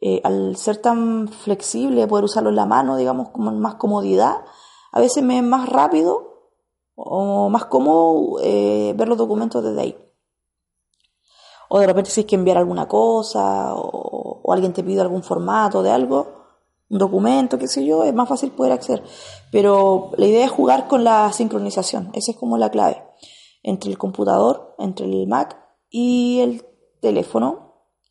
eh, 0.00 0.20
al 0.24 0.56
ser 0.56 0.78
tan 0.78 1.28
flexible, 1.28 2.06
poder 2.06 2.24
usarlo 2.24 2.50
en 2.50 2.56
la 2.56 2.66
mano, 2.66 2.96
digamos, 2.96 3.30
con 3.30 3.58
más 3.60 3.76
comodidad, 3.76 4.44
a 4.92 5.00
veces 5.00 5.22
me 5.22 5.38
es 5.38 5.42
más 5.42 5.68
rápido 5.68 6.52
o 6.94 7.48
más 7.48 7.66
cómodo 7.66 8.38
eh, 8.42 8.94
ver 8.96 9.08
los 9.08 9.18
documentos 9.18 9.62
desde 9.62 9.80
ahí. 9.80 9.98
O 11.68 11.80
de 11.80 11.86
repente 11.86 12.10
si 12.10 12.20
hay 12.20 12.26
que 12.26 12.36
enviar 12.36 12.58
alguna 12.58 12.86
cosa 12.86 13.74
o, 13.74 14.40
o, 14.42 14.52
alguien 14.52 14.72
te 14.72 14.84
pide 14.84 15.00
algún 15.00 15.22
formato 15.22 15.82
de 15.82 15.90
algo, 15.90 16.26
un 16.88 16.98
documento, 16.98 17.58
qué 17.58 17.66
sé 17.66 17.84
yo, 17.84 18.04
es 18.04 18.14
más 18.14 18.28
fácil 18.28 18.52
poder 18.52 18.72
acceder. 18.72 19.02
Pero 19.50 20.12
la 20.16 20.26
idea 20.26 20.44
es 20.44 20.50
jugar 20.50 20.88
con 20.88 21.04
la 21.04 21.32
sincronización, 21.32 22.10
esa 22.12 22.30
es 22.30 22.36
como 22.36 22.56
la 22.58 22.70
clave, 22.70 23.02
entre 23.62 23.90
el 23.90 23.98
computador, 23.98 24.74
entre 24.78 25.06
el 25.06 25.26
Mac 25.26 25.58
y 25.90 26.40
el 26.40 26.64
teléfono 27.00 27.65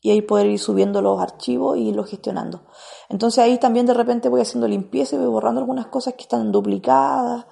y 0.06 0.10
ahí 0.12 0.22
poder 0.22 0.46
ir 0.46 0.60
subiendo 0.60 1.02
los 1.02 1.20
archivos 1.20 1.76
y 1.76 1.88
irlos 1.88 2.08
gestionando. 2.08 2.62
Entonces 3.08 3.42
ahí 3.42 3.58
también 3.58 3.86
de 3.86 3.92
repente 3.92 4.28
voy 4.28 4.40
haciendo 4.40 4.68
limpieza 4.68 5.16
y 5.16 5.18
voy 5.18 5.26
borrando 5.26 5.60
algunas 5.60 5.88
cosas 5.88 6.14
que 6.14 6.22
están 6.22 6.52
duplicadas 6.52 7.46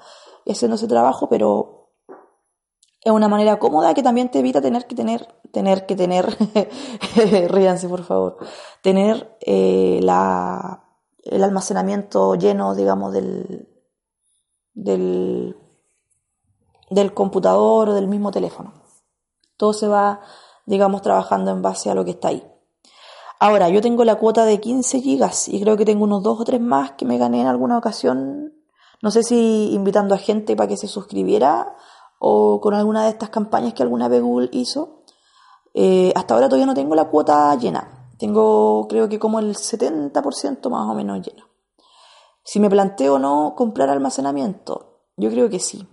y 0.45 0.53
haciendo 0.53 0.77
ese 0.77 0.87
trabajo, 0.87 1.29
pero 1.29 1.91
es 3.01 3.11
una 3.11 3.27
manera 3.27 3.59
cómoda 3.59 3.93
que 3.93 4.05
también 4.05 4.31
te 4.31 4.39
evita 4.39 4.63
tener 4.63 4.87
que 4.87 4.95
tener, 4.95 5.35
tener 5.51 5.85
que 5.85 5.97
tener, 5.97 6.27
ríanse 7.51 7.89
por 7.89 8.05
favor, 8.05 8.37
tener 8.83 9.37
eh, 9.41 9.99
la, 10.01 10.85
el 11.25 11.43
almacenamiento 11.43 12.37
lleno, 12.37 12.77
digamos, 12.77 13.13
del, 13.13 13.69
del, 14.75 15.57
del 16.89 17.15
computador 17.15 17.89
o 17.89 17.95
del 17.95 18.07
mismo 18.07 18.31
teléfono. 18.31 18.75
Todo 19.57 19.73
se 19.73 19.89
va 19.89 20.21
digamos, 20.67 21.03
trabajando 21.03 21.51
en 21.51 21.63
base 21.63 21.91
a 21.91 21.95
lo 21.95 22.05
que 22.05 22.13
está 22.13 22.29
ahí. 22.29 22.47
Ahora, 23.41 23.69
yo 23.69 23.81
tengo 23.81 24.05
la 24.05 24.17
cuota 24.17 24.45
de 24.45 24.61
15 24.61 25.01
gigas 25.01 25.49
y 25.49 25.61
creo 25.61 25.77
que 25.77 25.85
tengo 25.85 26.05
unos 26.05 26.23
dos 26.23 26.41
o 26.41 26.45
tres 26.45 26.61
más 26.61 26.93
que 26.93 27.05
me 27.05 27.19
gané 27.19 27.43
en 27.43 27.47
alguna 27.47 27.77
ocasión. 27.77 28.55
No 29.03 29.11
sé 29.11 29.23
si 29.23 29.73
invitando 29.73 30.15
a 30.15 30.19
gente 30.19 30.57
para 30.57 30.69
que 30.69 30.77
se 30.77 30.89
suscribiera 30.89 31.77
o 32.19 32.61
con 32.61 32.75
alguna 32.75 33.05
de 33.05 33.11
estas 33.11 33.31
campañas 33.31 33.75
que 33.75 33.83
alguna 33.83 34.09
vez 34.09 34.23
Google 34.23 34.49
hizo. 34.53 35.03
Eh, 35.75 36.13
hasta 36.15 36.35
ahora 36.35 36.49
todavía 36.49 36.67
no 36.67 36.75
tengo 36.75 36.95
la 36.95 37.11
cuota 37.11 37.55
llena. 37.57 38.11
Tengo 38.19 38.87
creo 38.89 39.09
que 39.09 39.19
como 39.19 39.41
el 39.41 39.57
70% 39.57 40.71
más 40.71 40.89
o 40.89 40.95
menos 40.95 41.21
lleno. 41.21 41.45
Si 42.45 42.61
me 42.61 42.71
planteo 42.71 43.19
no 43.19 43.55
comprar 43.57 43.91
almacenamiento, 43.91 45.01
yo 45.17 45.31
creo 45.31 45.51
que 45.51 45.59
sí, 45.59 45.87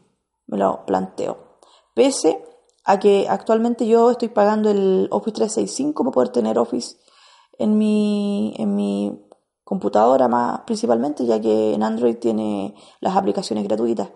me 0.47 0.57
lo 0.57 0.85
planteo. 0.85 1.57
Pese 1.93 2.43
a 2.91 2.99
que 2.99 3.25
actualmente 3.29 3.87
yo 3.87 4.11
estoy 4.11 4.27
pagando 4.27 4.69
el 4.69 5.07
Office 5.11 5.35
365 5.35 6.03
para 6.03 6.13
poder 6.13 6.29
tener 6.29 6.59
Office 6.59 6.97
en 7.57 7.77
mi, 7.77 8.53
en 8.57 8.75
mi 8.75 9.17
computadora 9.63 10.27
más 10.27 10.61
principalmente, 10.65 11.25
ya 11.25 11.39
que 11.39 11.73
en 11.73 11.83
Android 11.83 12.17
tiene 12.17 12.75
las 12.99 13.15
aplicaciones 13.15 13.63
gratuitas. 13.63 14.09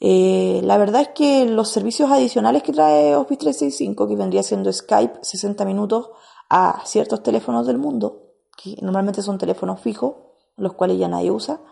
Eh, 0.00 0.60
la 0.64 0.76
verdad 0.76 1.00
es 1.00 1.08
que 1.14 1.46
los 1.46 1.70
servicios 1.70 2.10
adicionales 2.10 2.62
que 2.62 2.74
trae 2.74 3.16
Office 3.16 3.40
365, 3.40 4.06
que 4.06 4.16
vendría 4.16 4.42
siendo 4.42 4.70
Skype 4.70 5.20
60 5.22 5.64
minutos 5.64 6.10
a 6.50 6.82
ciertos 6.84 7.22
teléfonos 7.22 7.66
del 7.66 7.78
mundo, 7.78 8.34
que 8.62 8.76
normalmente 8.82 9.22
son 9.22 9.38
teléfonos 9.38 9.80
fijos, 9.80 10.14
los 10.56 10.74
cuales 10.74 10.98
ya 10.98 11.08
nadie 11.08 11.30
usa, 11.30 11.62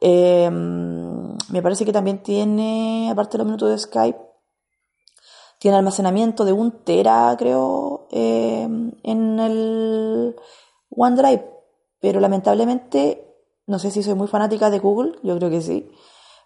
eh, 0.00 0.48
me 0.50 1.62
parece 1.62 1.84
que 1.84 1.92
también 1.92 2.22
tiene, 2.22 3.08
aparte 3.10 3.32
de 3.32 3.38
los 3.38 3.46
minutos 3.46 3.70
de 3.70 3.78
Skype, 3.78 4.27
tiene 5.58 5.76
almacenamiento 5.76 6.44
de 6.44 6.52
un 6.52 6.70
tera, 6.84 7.34
creo, 7.38 8.06
eh, 8.10 8.68
en 9.02 9.40
el 9.40 10.36
OneDrive. 10.90 11.50
Pero 12.00 12.20
lamentablemente, 12.20 13.36
no 13.66 13.78
sé 13.78 13.90
si 13.90 14.02
soy 14.02 14.14
muy 14.14 14.28
fanática 14.28 14.70
de 14.70 14.78
Google, 14.78 15.18
yo 15.22 15.36
creo 15.36 15.50
que 15.50 15.60
sí, 15.60 15.90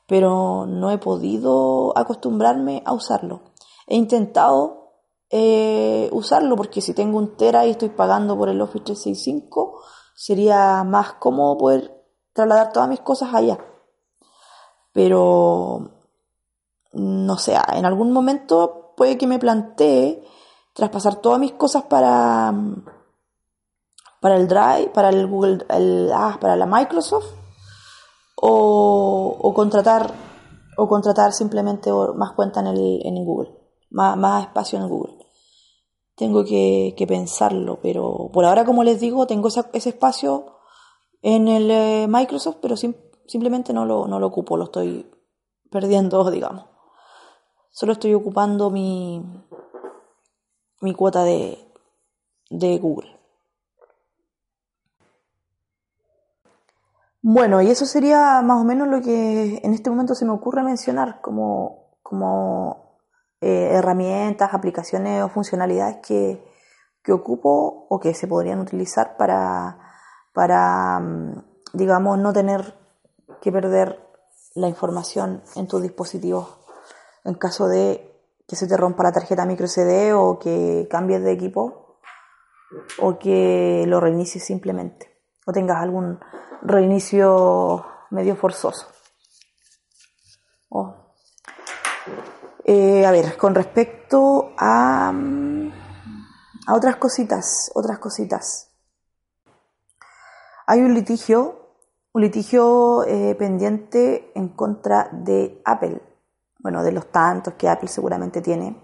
pero 0.06 0.66
no 0.66 0.90
he 0.90 0.98
podido 0.98 1.96
acostumbrarme 1.96 2.82
a 2.86 2.94
usarlo. 2.94 3.42
He 3.86 3.96
intentado 3.96 4.94
eh, 5.28 6.08
usarlo 6.12 6.56
porque 6.56 6.80
si 6.80 6.94
tengo 6.94 7.18
un 7.18 7.36
tera 7.36 7.66
y 7.66 7.70
estoy 7.70 7.90
pagando 7.90 8.36
por 8.36 8.48
el 8.48 8.60
Office 8.60 8.84
365, 8.84 9.82
sería 10.14 10.84
más 10.84 11.14
cómodo 11.14 11.58
poder 11.58 12.02
trasladar 12.32 12.72
todas 12.72 12.88
mis 12.88 13.00
cosas 13.00 13.34
allá. 13.34 13.58
Pero, 14.92 15.90
no 16.92 17.38
sé, 17.38 17.56
en 17.74 17.84
algún 17.84 18.12
momento 18.12 18.81
que 19.18 19.26
me 19.26 19.38
plantee 19.38 20.22
traspasar 20.74 21.16
todas 21.16 21.38
mis 21.38 21.52
cosas 21.52 21.84
para, 21.84 22.52
para 24.20 24.36
el 24.36 24.48
Drive, 24.48 24.90
para 24.94 25.10
el 25.10 25.26
Google, 25.26 25.64
ah, 26.14 26.38
para 26.40 26.56
la 26.56 26.66
Microsoft, 26.66 27.26
o, 28.36 29.52
contratar 29.54 30.12
o 30.76 30.88
contratar 30.88 31.32
simplemente 31.32 31.90
más 32.14 32.32
cuenta 32.32 32.60
en, 32.60 32.68
el, 32.68 33.00
en 33.04 33.24
Google, 33.24 33.50
más, 33.90 34.16
más 34.16 34.44
espacio 34.44 34.78
en 34.78 34.88
Google. 34.88 35.18
Tengo 36.16 36.44
que, 36.44 37.04
pensarlo, 37.06 37.78
pero 37.82 38.30
por 38.32 38.44
ahora, 38.44 38.64
como 38.64 38.84
les 38.84 39.00
digo, 39.00 39.26
tengo 39.26 39.48
ese 39.48 39.88
espacio 39.88 40.56
en 41.20 41.48
el 41.48 41.70
eh, 41.70 42.06
Microsoft, 42.08 42.56
pero 42.60 42.76
simplemente 42.76 43.72
no 43.72 43.84
lo, 43.86 44.06
no 44.06 44.18
lo 44.18 44.26
ocupo, 44.26 44.56
lo 44.56 44.64
estoy 44.64 45.10
perdiendo, 45.70 46.30
digamos. 46.30 46.71
Solo 47.72 47.92
estoy 47.92 48.12
ocupando 48.12 48.68
mi, 48.68 49.24
mi 50.82 50.94
cuota 50.94 51.24
de, 51.24 51.58
de 52.50 52.78
Google. 52.78 53.18
Bueno, 57.22 57.62
y 57.62 57.70
eso 57.70 57.86
sería 57.86 58.42
más 58.42 58.60
o 58.60 58.64
menos 58.64 58.88
lo 58.88 59.00
que 59.00 59.60
en 59.62 59.72
este 59.72 59.88
momento 59.88 60.14
se 60.14 60.26
me 60.26 60.32
ocurre 60.32 60.62
mencionar 60.62 61.22
como, 61.22 61.96
como 62.02 62.98
eh, 63.40 63.70
herramientas, 63.72 64.52
aplicaciones 64.52 65.22
o 65.22 65.30
funcionalidades 65.30 65.96
que, 66.06 66.44
que, 67.02 67.12
ocupo 67.12 67.86
o 67.88 68.00
que 68.00 68.12
se 68.12 68.26
podrían 68.26 68.60
utilizar 68.60 69.16
para, 69.16 69.78
para, 70.34 71.00
mm, 71.00 71.44
digamos, 71.72 72.18
no 72.18 72.34
tener 72.34 72.74
que 73.40 73.50
perder 73.50 73.98
la 74.54 74.68
información 74.68 75.42
en 75.56 75.66
tus 75.68 75.80
dispositivos 75.80 76.58
en 77.24 77.34
caso 77.34 77.68
de 77.68 78.12
que 78.46 78.56
se 78.56 78.66
te 78.66 78.76
rompa 78.76 79.02
la 79.02 79.12
tarjeta 79.12 79.46
micro 79.46 79.66
CD 79.66 80.12
o 80.12 80.38
que 80.38 80.86
cambies 80.90 81.22
de 81.22 81.32
equipo 81.32 81.98
o 82.98 83.18
que 83.18 83.84
lo 83.86 84.00
reinicies 84.00 84.44
simplemente 84.44 85.10
o 85.46 85.52
tengas 85.52 85.78
algún 85.78 86.18
reinicio 86.62 87.84
medio 88.10 88.36
forzoso. 88.36 88.86
Oh. 90.68 90.94
Eh, 92.64 93.04
a 93.04 93.10
ver, 93.10 93.36
con 93.36 93.54
respecto 93.54 94.52
a, 94.56 95.12
a 96.66 96.74
otras 96.74 96.96
cositas, 96.96 97.70
otras 97.74 97.98
cositas. 97.98 98.70
Hay 100.66 100.80
un 100.80 100.94
litigio, 100.94 101.74
un 102.12 102.22
litigio 102.22 103.04
eh, 103.04 103.34
pendiente 103.34 104.30
en 104.34 104.50
contra 104.50 105.08
de 105.12 105.60
Apple 105.64 106.11
bueno, 106.62 106.82
de 106.82 106.92
los 106.92 107.10
tantos 107.10 107.54
que 107.54 107.68
Apple 107.68 107.88
seguramente 107.88 108.40
tiene. 108.40 108.76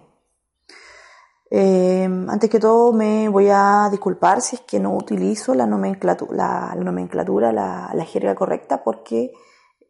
Eh, 1.50 2.04
antes 2.04 2.50
que 2.50 2.61
todo 2.61 2.92
me 2.92 3.28
voy 3.28 3.49
a 3.50 3.88
disculpar 3.90 4.42
si 4.42 4.56
es 4.56 4.62
que 4.62 4.78
no 4.78 4.94
utilizo 4.94 5.54
la 5.54 5.66
nomenclatura, 5.66 6.35
la, 6.35 6.75
nomenclatura, 6.75 7.52
la, 7.52 8.04
jerga 8.04 8.35
correcta 8.35 8.82
porque 8.85 9.32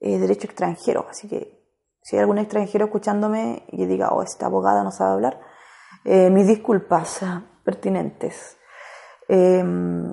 es 0.01 0.21
derecho 0.21 0.47
extranjero. 0.47 1.07
Así 1.11 1.29
que 1.29 1.67
si 2.03 2.17
hay 2.17 2.21
algún 2.21 2.39
extranjero 2.39 2.85
escuchándome 2.85 3.65
y 3.73 3.87
diga, 3.87 4.11
oh, 4.11 4.23
esta 4.23 4.47
abogada 4.47 4.85
no 4.85 4.93
sabe 4.93 5.15
hablar, 5.15 5.41
eh, 6.05 6.31
mis 6.31 6.47
disculpas 6.47 7.21
pertinentes. 7.65 8.57
Eh, 9.31 9.63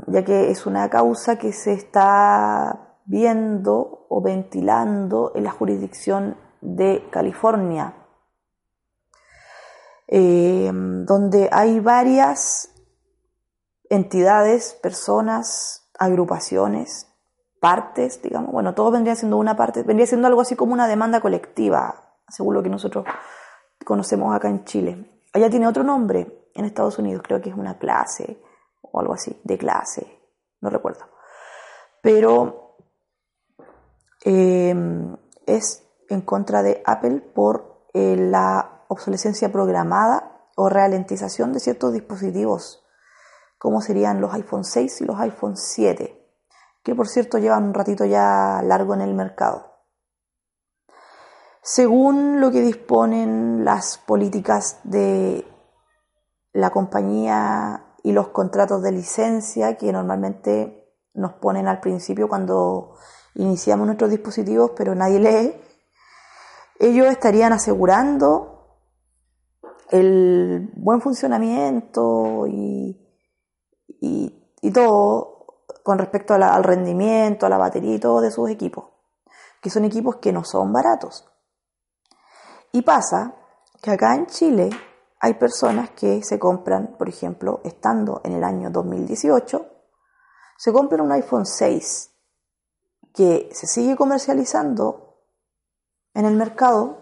ya 0.08 0.26
que 0.26 0.50
es 0.52 0.66
una 0.66 0.90
causa 0.90 1.38
que 1.38 1.54
se 1.54 1.74
está 1.74 3.00
viendo 3.06 4.08
o 4.10 4.22
ventilando 4.22 5.32
en 5.36 5.44
la 5.46 5.52
jurisdicción 5.52 6.38
de 6.66 7.08
California. 7.12 7.94
eh, 10.08 10.72
donde 10.72 11.50
hay 11.52 11.80
varias 11.80 12.72
entidades, 13.90 14.74
personas, 14.82 15.90
agrupaciones, 15.98 17.08
partes, 17.60 18.22
digamos, 18.22 18.52
bueno, 18.52 18.76
todo 18.76 18.92
vendría 18.92 19.16
siendo 19.16 19.38
una 19.38 19.56
parte, 19.56 19.84
vendría 19.84 20.08
siendo 20.08 20.28
algo 20.28 20.42
así 20.42 20.56
como 20.56 20.74
una 20.74 20.88
demanda 20.88 21.22
colectiva, 21.22 22.20
según 22.28 22.54
lo 22.54 22.64
que 22.64 22.70
nosotros 22.70 23.06
conocemos 23.86 24.36
acá 24.36 24.50
en 24.50 24.66
Chile. 24.66 25.24
Allá 25.34 25.50
tiene 25.50 25.68
otro 25.68 25.84
nombre 25.84 26.50
en 26.54 26.66
Estados 26.66 27.00
Unidos, 27.00 27.24
creo 27.26 27.42
que 27.42 27.50
es 27.50 27.56
una 27.56 27.78
clase 27.78 28.42
o 28.82 29.00
algo 29.00 29.14
así, 29.14 29.40
de 29.44 29.58
clase, 29.58 30.06
no 30.62 30.70
recuerdo. 30.70 31.06
Pero 32.02 32.78
em, 34.24 35.18
es 35.46 35.85
en 36.10 36.22
contra 36.22 36.64
de 36.64 36.82
Apple 36.86 37.22
por 37.22 37.88
eh, 37.94 38.16
la 38.18 38.84
obsolescencia 38.88 39.52
programada 39.52 40.32
o 40.56 40.70
ralentización 40.70 41.54
de 41.54 41.60
ciertos 41.60 41.94
dispositivos, 41.94 42.84
como 43.58 43.82
serían 43.82 44.22
los 44.22 44.34
iPhone 44.34 44.64
6 44.64 45.02
y 45.02 45.06
los 45.06 45.20
iPhone 45.20 45.58
7, 45.58 46.26
que 46.84 46.96
por 46.96 47.08
cierto 47.08 47.38
llevan 47.38 47.64
un 47.64 47.74
ratito 47.74 48.06
ya 48.06 48.62
largo 48.64 48.94
en 48.94 49.02
el 49.02 49.14
mercado. 49.14 49.76
Según 51.62 52.40
lo 52.42 52.52
que 52.52 52.62
disponen 52.62 53.66
las 53.66 53.98
políticas 53.98 54.80
de 54.84 55.48
la 56.54 56.70
compañía 56.70 57.86
y 58.04 58.12
los 58.12 58.28
contratos 58.28 58.84
de 58.84 58.92
licencia 58.92 59.76
que 59.76 59.92
normalmente 59.92 60.94
nos 61.16 61.34
ponen 61.34 61.68
al 61.68 61.80
principio 61.80 62.30
cuando 62.30 62.94
iniciamos 63.34 63.88
nuestros 63.88 64.12
dispositivos, 64.12 64.72
pero 64.78 64.94
nadie 64.94 65.20
lee, 65.20 65.65
ellos 66.80 67.08
estarían 67.08 67.54
asegurando 67.54 68.56
el 69.90 70.72
buen 70.76 71.02
funcionamiento 71.02 72.46
y, 72.48 73.02
todo 74.74 75.36
con 75.84 76.00
respecto 76.00 76.34
al 76.34 76.64
rendimiento, 76.64 77.46
a 77.46 77.50
la 77.50 77.58
batería 77.58 77.96
y 77.96 78.00
todo 78.00 78.20
de 78.20 78.32
sus 78.32 78.50
equipos, 78.50 78.86
que 79.62 79.70
son 79.70 79.86
equipos 79.86 80.18
que 80.18 80.34
no 80.34 80.44
son 80.44 80.74
baratos. 80.74 81.32
Y 82.72 82.82
pasa 82.82 83.36
que 83.82 83.92
acá 83.92 84.16
en 84.16 84.26
Chile 84.26 84.70
hay 85.20 85.36
personas 85.36 85.92
que 85.92 86.24
se 86.24 86.40
compran, 86.40 86.96
por 86.98 87.08
ejemplo, 87.08 87.62
estando 87.64 88.20
en 88.24 88.34
el 88.34 88.44
año 88.44 88.70
2018, 88.70 89.66
se 90.58 90.74
compran 90.74 91.02
un 91.02 91.12
iPhone 91.12 91.46
6 91.46 92.12
que 93.14 93.50
se 93.54 93.68
sigue 93.68 93.96
comercializando 93.96 95.05
en 96.16 96.26
el 96.26 96.36
mercado, 96.36 96.98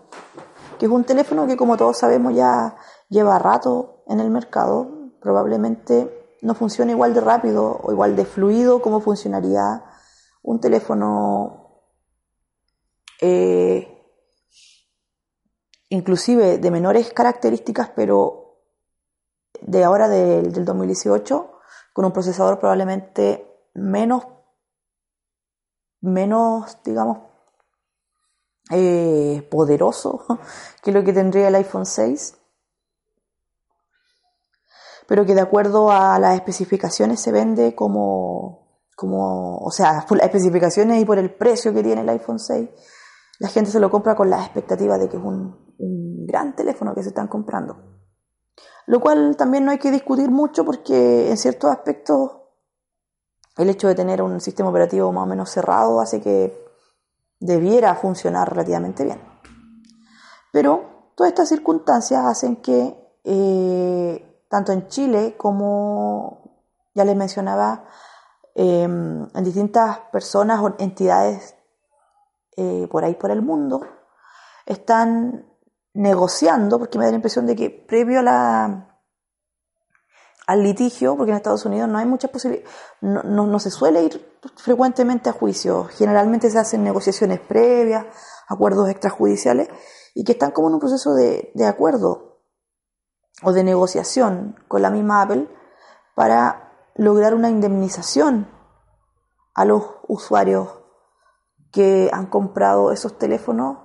que 0.79 0.87
es 0.87 0.91
un 0.91 1.05
teléfono 1.05 1.47
que 1.47 1.55
como 1.55 1.77
todos 1.77 1.97
sabemos 1.97 2.35
ya 2.35 2.75
lleva 3.09 3.39
rato 3.39 4.03
en 4.07 4.19
el 4.19 4.29
mercado, 4.29 5.11
probablemente 5.21 6.37
no 6.41 6.55
funciona 6.55 6.91
igual 6.91 7.13
de 7.13 7.21
rápido 7.21 7.79
o 7.81 7.91
igual 7.91 8.15
de 8.15 8.25
fluido 8.25 8.81
como 8.81 8.99
funcionaría 8.99 9.83
un 10.41 10.59
teléfono 10.59 11.81
eh, 13.21 13.87
inclusive 15.89 16.57
de 16.57 16.71
menores 16.71 17.13
características, 17.13 17.91
pero 17.95 18.57
de 19.61 19.83
ahora 19.83 20.09
del 20.09 20.65
2018, 20.65 21.51
con 21.93 22.05
un 22.05 22.11
procesador 22.11 22.59
probablemente 22.59 23.47
menos, 23.75 24.25
menos, 26.01 26.79
digamos, 26.83 27.32
eh, 28.71 29.47
poderoso 29.49 30.25
que 30.83 30.91
lo 30.91 31.03
que 31.03 31.13
tendría 31.13 31.47
el 31.47 31.55
iPhone 31.55 31.85
6, 31.85 32.37
pero 35.07 35.25
que 35.25 35.35
de 35.35 35.41
acuerdo 35.41 35.91
a 35.91 36.17
las 36.19 36.35
especificaciones 36.35 37.19
se 37.19 37.31
vende 37.31 37.75
como, 37.75 38.81
como, 38.95 39.57
o 39.57 39.71
sea, 39.71 40.05
por 40.07 40.17
las 40.17 40.27
especificaciones 40.27 41.01
y 41.01 41.05
por 41.05 41.17
el 41.19 41.33
precio 41.33 41.73
que 41.73 41.83
tiene 41.83 42.01
el 42.01 42.09
iPhone 42.09 42.39
6, 42.39 42.69
la 43.39 43.49
gente 43.49 43.71
se 43.71 43.79
lo 43.79 43.91
compra 43.91 44.15
con 44.15 44.29
la 44.29 44.41
expectativa 44.41 44.97
de 44.97 45.09
que 45.09 45.17
es 45.17 45.23
un 45.23 45.63
un 45.77 46.25
gran 46.25 46.55
teléfono 46.55 46.93
que 46.93 47.03
se 47.03 47.09
están 47.09 47.27
comprando. 47.27 47.77
Lo 48.85 48.99
cual 48.99 49.35
también 49.37 49.65
no 49.65 49.71
hay 49.71 49.77
que 49.77 49.91
discutir 49.91 50.29
mucho 50.29 50.65
porque 50.65 51.29
en 51.29 51.37
ciertos 51.37 51.71
aspectos 51.71 52.31
el 53.57 53.69
hecho 53.69 53.87
de 53.87 53.95
tener 53.95 54.21
un 54.21 54.41
sistema 54.41 54.69
operativo 54.69 55.11
más 55.11 55.23
o 55.23 55.27
menos 55.27 55.49
cerrado 55.49 56.01
hace 56.01 56.21
que 56.21 56.62
debiera 57.43 57.95
funcionar 57.95 58.49
relativamente 58.49 59.03
bien. 59.03 59.21
Pero 60.51 61.11
todas 61.15 61.31
estas 61.31 61.49
circunstancias 61.49 62.23
hacen 62.25 62.57
que 62.57 62.95
eh, 63.23 64.45
tanto 64.49 64.71
en 64.71 64.87
Chile 64.87 65.35
como 65.37 66.61
ya 66.93 67.03
les 67.03 67.15
mencionaba, 67.15 67.85
em, 68.55 69.27
en 69.33 69.43
distintas 69.43 69.99
personas 70.11 70.61
o 70.61 70.75
entidades 70.77 71.55
eh, 72.55 72.87
por 72.89 73.03
ahí 73.03 73.15
por 73.15 73.31
el 73.31 73.41
mundo, 73.41 73.81
están 74.65 75.45
negociando, 75.93 76.79
porque 76.79 76.97
me 76.97 77.05
da 77.05 77.11
la 77.11 77.15
impresión 77.15 77.45
de 77.45 77.55
que 77.55 77.69
previo 77.69 78.19
a 78.19 78.23
la, 78.23 78.92
al 80.53 80.63
litigio, 80.63 81.17
porque 81.17 81.31
en 81.31 81.37
Estados 81.37 81.65
Unidos 81.65 81.89
no 81.89 81.97
hay 81.97 82.05
muchas 82.05 82.29
posibilidades, 82.29 82.71
no, 83.01 83.23
no, 83.23 83.59
se 83.59 83.71
suele 83.71 84.03
ir 84.03 84.39
frecuentemente 84.55 85.29
a 85.29 85.33
juicio, 85.33 85.85
generalmente 85.85 86.49
se 86.49 86.59
hacen 86.59 86.83
negociaciones 86.83 87.39
previas, 87.39 88.05
acuerdos 88.47 88.89
extrajudiciales, 88.89 89.67
y 90.13 90.23
que 90.23 90.33
están 90.33 90.51
como 90.51 90.67
en 90.67 90.75
un 90.75 90.79
proceso 90.79 91.15
de, 91.15 91.51
de 91.55 91.65
acuerdo 91.65 92.39
o 93.41 93.51
de 93.51 93.63
negociación 93.63 94.55
con 94.67 94.83
la 94.83 94.91
misma 94.91 95.23
Apple 95.23 95.47
para 96.15 96.71
lograr 96.95 97.33
una 97.33 97.49
indemnización 97.49 98.47
a 99.55 99.65
los 99.65 99.83
usuarios 100.07 100.69
que 101.71 102.11
han 102.13 102.27
comprado 102.27 102.91
esos 102.91 103.17
teléfonos 103.17 103.79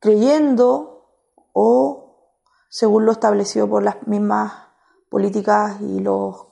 creyendo 0.00 1.08
o 1.54 2.36
según 2.68 3.06
lo 3.06 3.12
establecido 3.12 3.68
por 3.68 3.82
las 3.82 4.06
mismas 4.06 4.71
políticas 5.12 5.78
y 5.82 6.00
los 6.00 6.46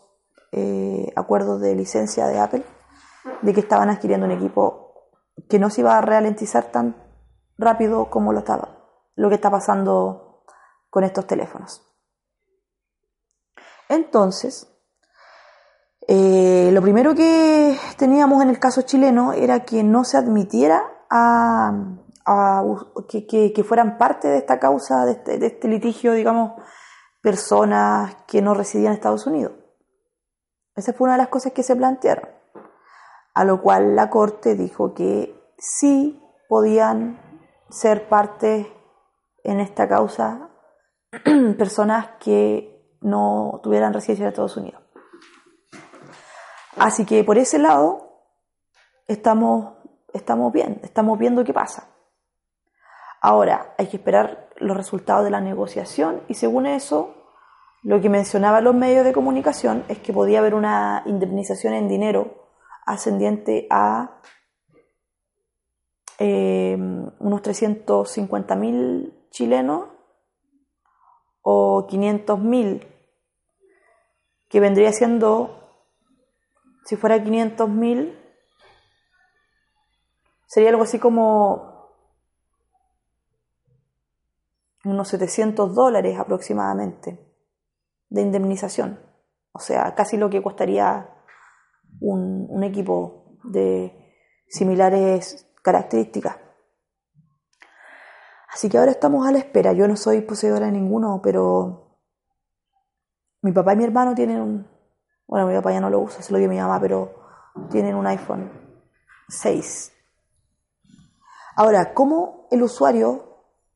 eh, 0.52 1.10
acuerdos 1.16 1.62
de 1.62 1.74
licencia 1.74 2.26
de 2.26 2.38
Apple, 2.38 2.62
de 3.40 3.54
que 3.54 3.60
estaban 3.60 3.88
adquiriendo 3.88 4.26
un 4.26 4.32
equipo 4.32 4.92
que 5.48 5.58
no 5.58 5.70
se 5.70 5.80
iba 5.80 5.96
a 5.96 6.02
ralentizar 6.02 6.70
tan 6.70 6.94
rápido 7.56 8.10
como 8.10 8.34
lo 8.34 8.40
estaba, 8.40 8.68
lo 9.16 9.30
que 9.30 9.36
está 9.36 9.50
pasando 9.50 10.44
con 10.90 11.04
estos 11.04 11.26
teléfonos. 11.26 11.86
Entonces, 13.88 14.68
eh, 16.06 16.68
lo 16.70 16.82
primero 16.82 17.14
que 17.14 17.78
teníamos 17.96 18.42
en 18.42 18.50
el 18.50 18.58
caso 18.58 18.82
chileno 18.82 19.32
era 19.32 19.64
que 19.64 19.82
no 19.82 20.04
se 20.04 20.18
admitiera 20.18 20.82
a, 21.08 21.72
que, 23.08 23.64
fueran 23.66 23.96
parte 23.96 24.28
de 24.28 24.36
esta 24.36 24.60
causa, 24.60 25.06
de 25.06 25.12
este, 25.12 25.38
de 25.38 25.46
este 25.46 25.66
litigio, 25.66 26.12
digamos, 26.12 26.60
personas 27.22 28.16
que 28.26 28.42
no 28.42 28.54
residían 28.54 28.92
en 28.92 28.94
Estados 28.94 29.26
Unidos. 29.26 29.52
Esa 30.76 30.92
fue 30.92 31.06
una 31.06 31.14
de 31.14 31.18
las 31.18 31.28
cosas 31.28 31.52
que 31.52 31.62
se 31.62 31.76
plantearon. 31.76 32.28
A 33.34 33.44
lo 33.44 33.62
cual 33.62 33.94
la 33.94 34.10
Corte 34.10 34.54
dijo 34.54 34.94
que 34.94 35.52
sí 35.58 36.22
podían 36.48 37.20
ser 37.68 38.08
parte 38.08 38.72
en 39.44 39.60
esta 39.60 39.88
causa 39.88 40.50
personas 41.58 42.10
que 42.18 42.98
no 43.00 43.60
tuvieran 43.62 43.92
residencia 43.92 44.24
en 44.24 44.28
Estados 44.28 44.56
Unidos. 44.56 44.82
Así 46.76 47.04
que 47.04 47.24
por 47.24 47.38
ese 47.38 47.58
lado 47.58 48.24
estamos, 49.06 49.74
estamos 50.12 50.52
bien, 50.52 50.80
estamos 50.82 51.18
viendo 51.18 51.44
qué 51.44 51.52
pasa. 51.52 51.88
Ahora, 53.20 53.74
hay 53.76 53.88
que 53.88 53.98
esperar 53.98 54.49
los 54.60 54.76
resultados 54.76 55.24
de 55.24 55.30
la 55.30 55.40
negociación. 55.40 56.22
Y 56.28 56.34
según 56.34 56.66
eso, 56.66 57.14
lo 57.82 58.00
que 58.00 58.08
mencionaban 58.08 58.64
los 58.64 58.74
medios 58.74 59.04
de 59.04 59.12
comunicación 59.12 59.84
es 59.88 59.98
que 59.98 60.12
podía 60.12 60.38
haber 60.38 60.54
una 60.54 61.02
indemnización 61.06 61.74
en 61.74 61.88
dinero 61.88 62.48
ascendiente 62.86 63.66
a 63.70 64.20
em, 66.18 67.10
unos 67.18 67.42
350 67.42 68.54
mil 68.56 69.14
chilenos 69.30 69.88
o 71.42 71.86
500 71.88 72.38
mil, 72.38 72.86
que 74.48 74.60
vendría 74.60 74.92
siendo, 74.92 75.56
si 76.84 76.96
fuera 76.96 77.22
500 77.22 77.68
mil, 77.68 78.18
sería 80.46 80.70
algo 80.70 80.82
así 80.82 80.98
como 80.98 81.79
unos 84.84 85.08
700 85.08 85.74
dólares 85.74 86.18
aproximadamente 86.18 87.18
de 88.08 88.22
indemnización. 88.22 89.00
O 89.52 89.58
sea, 89.58 89.94
casi 89.94 90.16
lo 90.16 90.30
que 90.30 90.42
costaría 90.42 91.08
un, 92.00 92.62
equipo 92.62 93.38
de 93.44 94.14
similares 94.48 95.48
características. 95.62 96.36
Así 98.52 98.68
que 98.68 98.78
ahora 98.78 98.90
estamos 98.90 99.26
a 99.26 99.32
la 99.32 99.38
espera. 99.38 99.72
Yo 99.72 99.86
no 99.86 99.96
soy 99.96 100.22
poseedora 100.22 100.66
de 100.66 100.72
ninguno, 100.72 101.20
pero 101.22 101.98
mi 103.42 103.52
papá 103.52 103.74
y 103.74 103.76
mi 103.76 103.84
hermano 103.84 104.14
tienen 104.14 104.40
un... 104.40 104.70
Bueno, 105.26 105.46
mi 105.46 105.54
papá 105.54 105.72
ya 105.72 105.80
no 105.80 105.90
lo 105.90 106.00
usa, 106.00 106.22
se 106.22 106.32
lo 106.32 106.38
dio 106.38 106.48
mi 106.48 106.58
mamá, 106.58 106.80
pero 106.80 107.14
tienen 107.70 107.94
un 107.94 108.06
iPhone 108.06 108.50
6. 109.28 109.92
Ahora, 111.56 111.94
¿cómo 111.94 112.48
el 112.50 112.62
usuario 112.62 113.29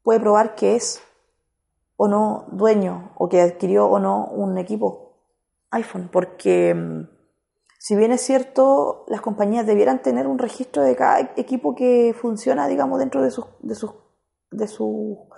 puede 0.04 0.20
probar 0.20 0.54
que 0.54 0.76
es 0.76 1.02
o 1.96 2.06
no 2.06 2.46
dueño 2.52 3.10
o 3.16 3.28
que 3.28 3.40
adquirió 3.40 3.86
o 3.86 3.98
no 3.98 4.26
un 4.26 4.56
equipo 4.58 5.16
iPhone? 5.70 6.08
Porque 6.12 6.72
mm, 6.72 7.08
si 7.78 7.96
bien 7.96 8.12
es 8.12 8.20
cierto, 8.20 9.04
las 9.08 9.20
compañías 9.20 9.66
debieran 9.66 10.00
tener 10.00 10.26
un 10.26 10.38
registro 10.38 10.82
de 10.82 10.94
cada 10.94 11.32
equipo 11.36 11.74
que 11.74 12.14
funciona, 12.18 12.68
digamos, 12.68 12.98
dentro 12.98 13.22
de 13.22 13.30
sus, 13.30 13.46
de 13.60 13.74
sus, 13.74 13.90
de 14.50 14.68
su 14.68 15.28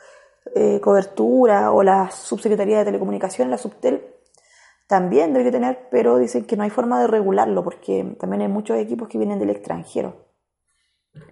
eh, 0.54 0.80
cobertura 0.80 1.72
o 1.72 1.82
la 1.82 2.10
subsecretaría 2.10 2.78
de 2.78 2.84
telecomunicaciones, 2.84 3.50
la 3.50 3.58
subtel, 3.58 4.14
también 4.86 5.32
debería 5.32 5.52
tener, 5.52 5.88
pero 5.90 6.18
dicen 6.18 6.44
que 6.44 6.56
no 6.56 6.62
hay 6.62 6.70
forma 6.70 7.00
de 7.00 7.08
regularlo 7.08 7.64
porque 7.64 8.16
también 8.20 8.42
hay 8.42 8.48
muchos 8.48 8.78
equipos 8.78 9.08
que 9.08 9.18
vienen 9.18 9.38
del 9.38 9.50
extranjero. 9.50 10.26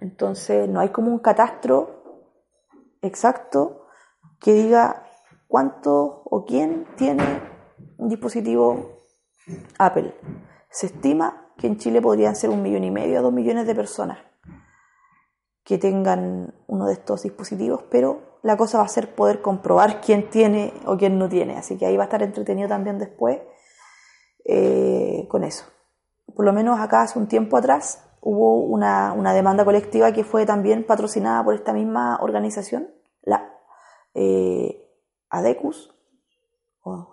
Entonces 0.00 0.68
no 0.68 0.80
hay 0.80 0.88
como 0.88 1.10
un 1.10 1.20
catastro 1.20 2.03
exacto 3.06 3.86
que 4.40 4.52
diga 4.52 5.06
cuánto 5.48 6.22
o 6.24 6.44
quién 6.44 6.86
tiene 6.96 7.24
un 7.98 8.08
dispositivo 8.08 9.04
Apple. 9.78 10.14
Se 10.70 10.86
estima 10.86 11.52
que 11.56 11.66
en 11.66 11.76
Chile 11.76 12.02
podrían 12.02 12.34
ser 12.34 12.50
un 12.50 12.62
millón 12.62 12.84
y 12.84 12.90
medio 12.90 13.18
a 13.18 13.22
dos 13.22 13.32
millones 13.32 13.66
de 13.66 13.74
personas 13.74 14.18
que 15.64 15.78
tengan 15.78 16.54
uno 16.66 16.86
de 16.86 16.92
estos 16.92 17.22
dispositivos, 17.22 17.84
pero 17.90 18.38
la 18.42 18.56
cosa 18.56 18.78
va 18.78 18.84
a 18.84 18.88
ser 18.88 19.14
poder 19.14 19.40
comprobar 19.40 20.00
quién 20.00 20.28
tiene 20.28 20.74
o 20.84 20.96
quién 20.98 21.18
no 21.18 21.28
tiene. 21.28 21.56
Así 21.56 21.78
que 21.78 21.86
ahí 21.86 21.96
va 21.96 22.02
a 22.02 22.06
estar 22.06 22.22
entretenido 22.22 22.68
también 22.68 22.98
después 22.98 23.40
eh, 24.44 25.26
con 25.28 25.44
eso. 25.44 25.64
Por 26.34 26.44
lo 26.44 26.52
menos 26.52 26.78
acá 26.80 27.02
hace 27.02 27.18
un 27.18 27.28
tiempo 27.28 27.56
atrás 27.56 28.04
hubo 28.24 28.56
una, 28.56 29.34
demanda 29.34 29.64
colectiva 29.64 30.12
que 30.12 30.24
fue 30.24 30.46
también 30.46 30.84
patrocinada 30.84 31.44
por 31.44 31.54
esta 31.54 31.72
misma 31.72 32.18
organización, 32.20 32.88
la 33.22 33.52
eh, 34.14 34.84
ADECUS, 35.30 35.94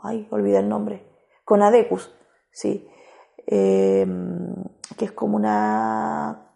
ay, 0.04 0.28
olvidé 0.32 0.60
el 0.60 0.70
nombre, 0.70 1.06
con 1.44 1.62
ADECUS, 1.62 2.14
sí, 2.52 2.88
Em, 3.48 4.54
que 4.98 5.06
es 5.06 5.12
como 5.12 5.36
una... 5.36 6.48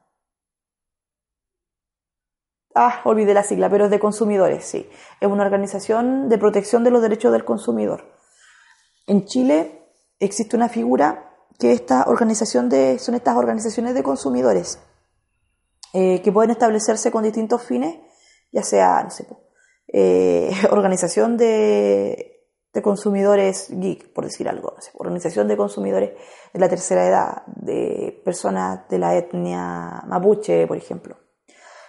Ah, 2.73 3.01
olvidé 3.05 3.33
la 3.33 3.43
sigla, 3.43 3.69
pero 3.69 3.85
es 3.85 3.91
de 3.91 3.99
consumidores, 3.99 4.65
sí. 4.65 4.89
Es 5.21 5.29
una 5.29 5.43
organización 5.43 6.27
de 6.29 6.37
protección 6.37 6.83
de 6.83 6.91
los 6.91 7.01
derechos 7.01 7.31
del 7.31 7.45
consumidor. 7.45 8.03
En 9.07 9.25
Chile 9.25 9.89
existe 10.19 10.55
una 10.55 10.67
figura 10.67 11.34
que 11.59 11.71
esta 11.71 12.05
organización 12.07 12.69
de, 12.69 12.99
son 12.99 13.15
estas 13.15 13.35
organizaciones 13.35 13.93
de 13.93 14.03
consumidores 14.03 14.79
eh, 15.93 16.21
que 16.21 16.31
pueden 16.31 16.51
establecerse 16.51 17.11
con 17.11 17.23
distintos 17.23 17.61
fines, 17.63 17.97
ya 18.51 18.63
sea, 18.63 19.03
no 19.03 19.09
sé, 19.09 19.27
eh, 19.87 20.51
organización 20.71 21.37
de 21.37 22.35
de 22.75 22.81
consumidores 22.81 23.69
geek, 23.69 24.11
por 24.11 24.25
decir 24.25 24.49
algo, 24.49 24.75
organización 24.95 25.47
de 25.47 25.55
consumidores 25.55 26.11
de 26.51 26.59
la 26.59 26.67
tercera 26.67 27.07
edad, 27.07 27.43
de 27.47 28.21
personas 28.25 28.89
de 28.89 28.99
la 28.99 29.15
etnia 29.15 30.03
mapuche, 30.07 30.67
por 30.67 30.75
ejemplo. 30.75 31.15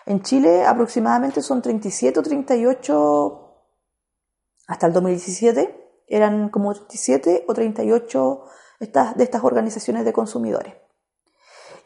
En 0.07 0.23
Chile 0.23 0.65
aproximadamente 0.65 1.43
son 1.43 1.61
37 1.61 2.21
o 2.21 2.23
38, 2.23 3.65
hasta 4.69 4.87
el 4.87 4.93
2017, 4.93 6.05
eran 6.07 6.51
como 6.51 6.73
37 6.73 7.47
o 7.49 7.53
38 7.53 8.45
de 8.79 9.25
estas 9.25 9.45
organizaciones 9.45 10.05
de 10.05 10.13
consumidores. 10.13 10.75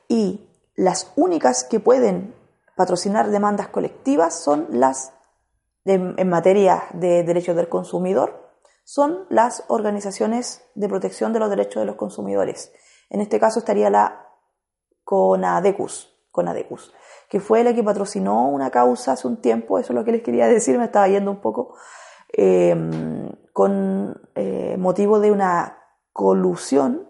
Y 0.08 0.48
las 0.74 1.12
únicas 1.16 1.64
que 1.64 1.80
pueden 1.80 2.34
patrocinar 2.76 3.30
demandas 3.30 3.68
colectivas 3.68 4.42
son 4.42 4.66
las 4.70 5.12
en 5.84 6.28
materia 6.28 6.84
de 6.92 7.24
derechos 7.24 7.56
del 7.56 7.68
consumidor, 7.68 8.50
son 8.84 9.24
las 9.30 9.64
organizaciones 9.68 10.62
de 10.74 10.88
protección 10.88 11.32
de 11.32 11.40
los 11.40 11.50
derechos 11.50 11.80
de 11.80 11.86
los 11.86 11.96
consumidores. 11.96 12.72
En 13.08 13.20
este 13.20 13.40
caso 13.40 13.60
estaría 13.60 13.88
la 13.90 14.28
CONADECUS, 15.04 16.14
CONADECUS 16.30 16.92
que 17.30 17.38
fue 17.38 17.62
la 17.62 17.72
que 17.72 17.84
patrocinó 17.84 18.48
una 18.48 18.70
causa 18.70 19.12
hace 19.12 19.28
un 19.28 19.40
tiempo, 19.40 19.78
eso 19.78 19.92
es 19.92 19.94
lo 19.96 20.04
que 20.04 20.10
les 20.10 20.22
quería 20.22 20.48
decir, 20.48 20.76
me 20.76 20.86
estaba 20.86 21.06
yendo 21.06 21.30
un 21.30 21.40
poco, 21.40 21.76
em, 22.32 23.30
con 23.52 24.20
eh, 24.34 24.76
motivo 24.76 25.20
de 25.20 25.30
una 25.30 25.79
colusión, 26.12 27.08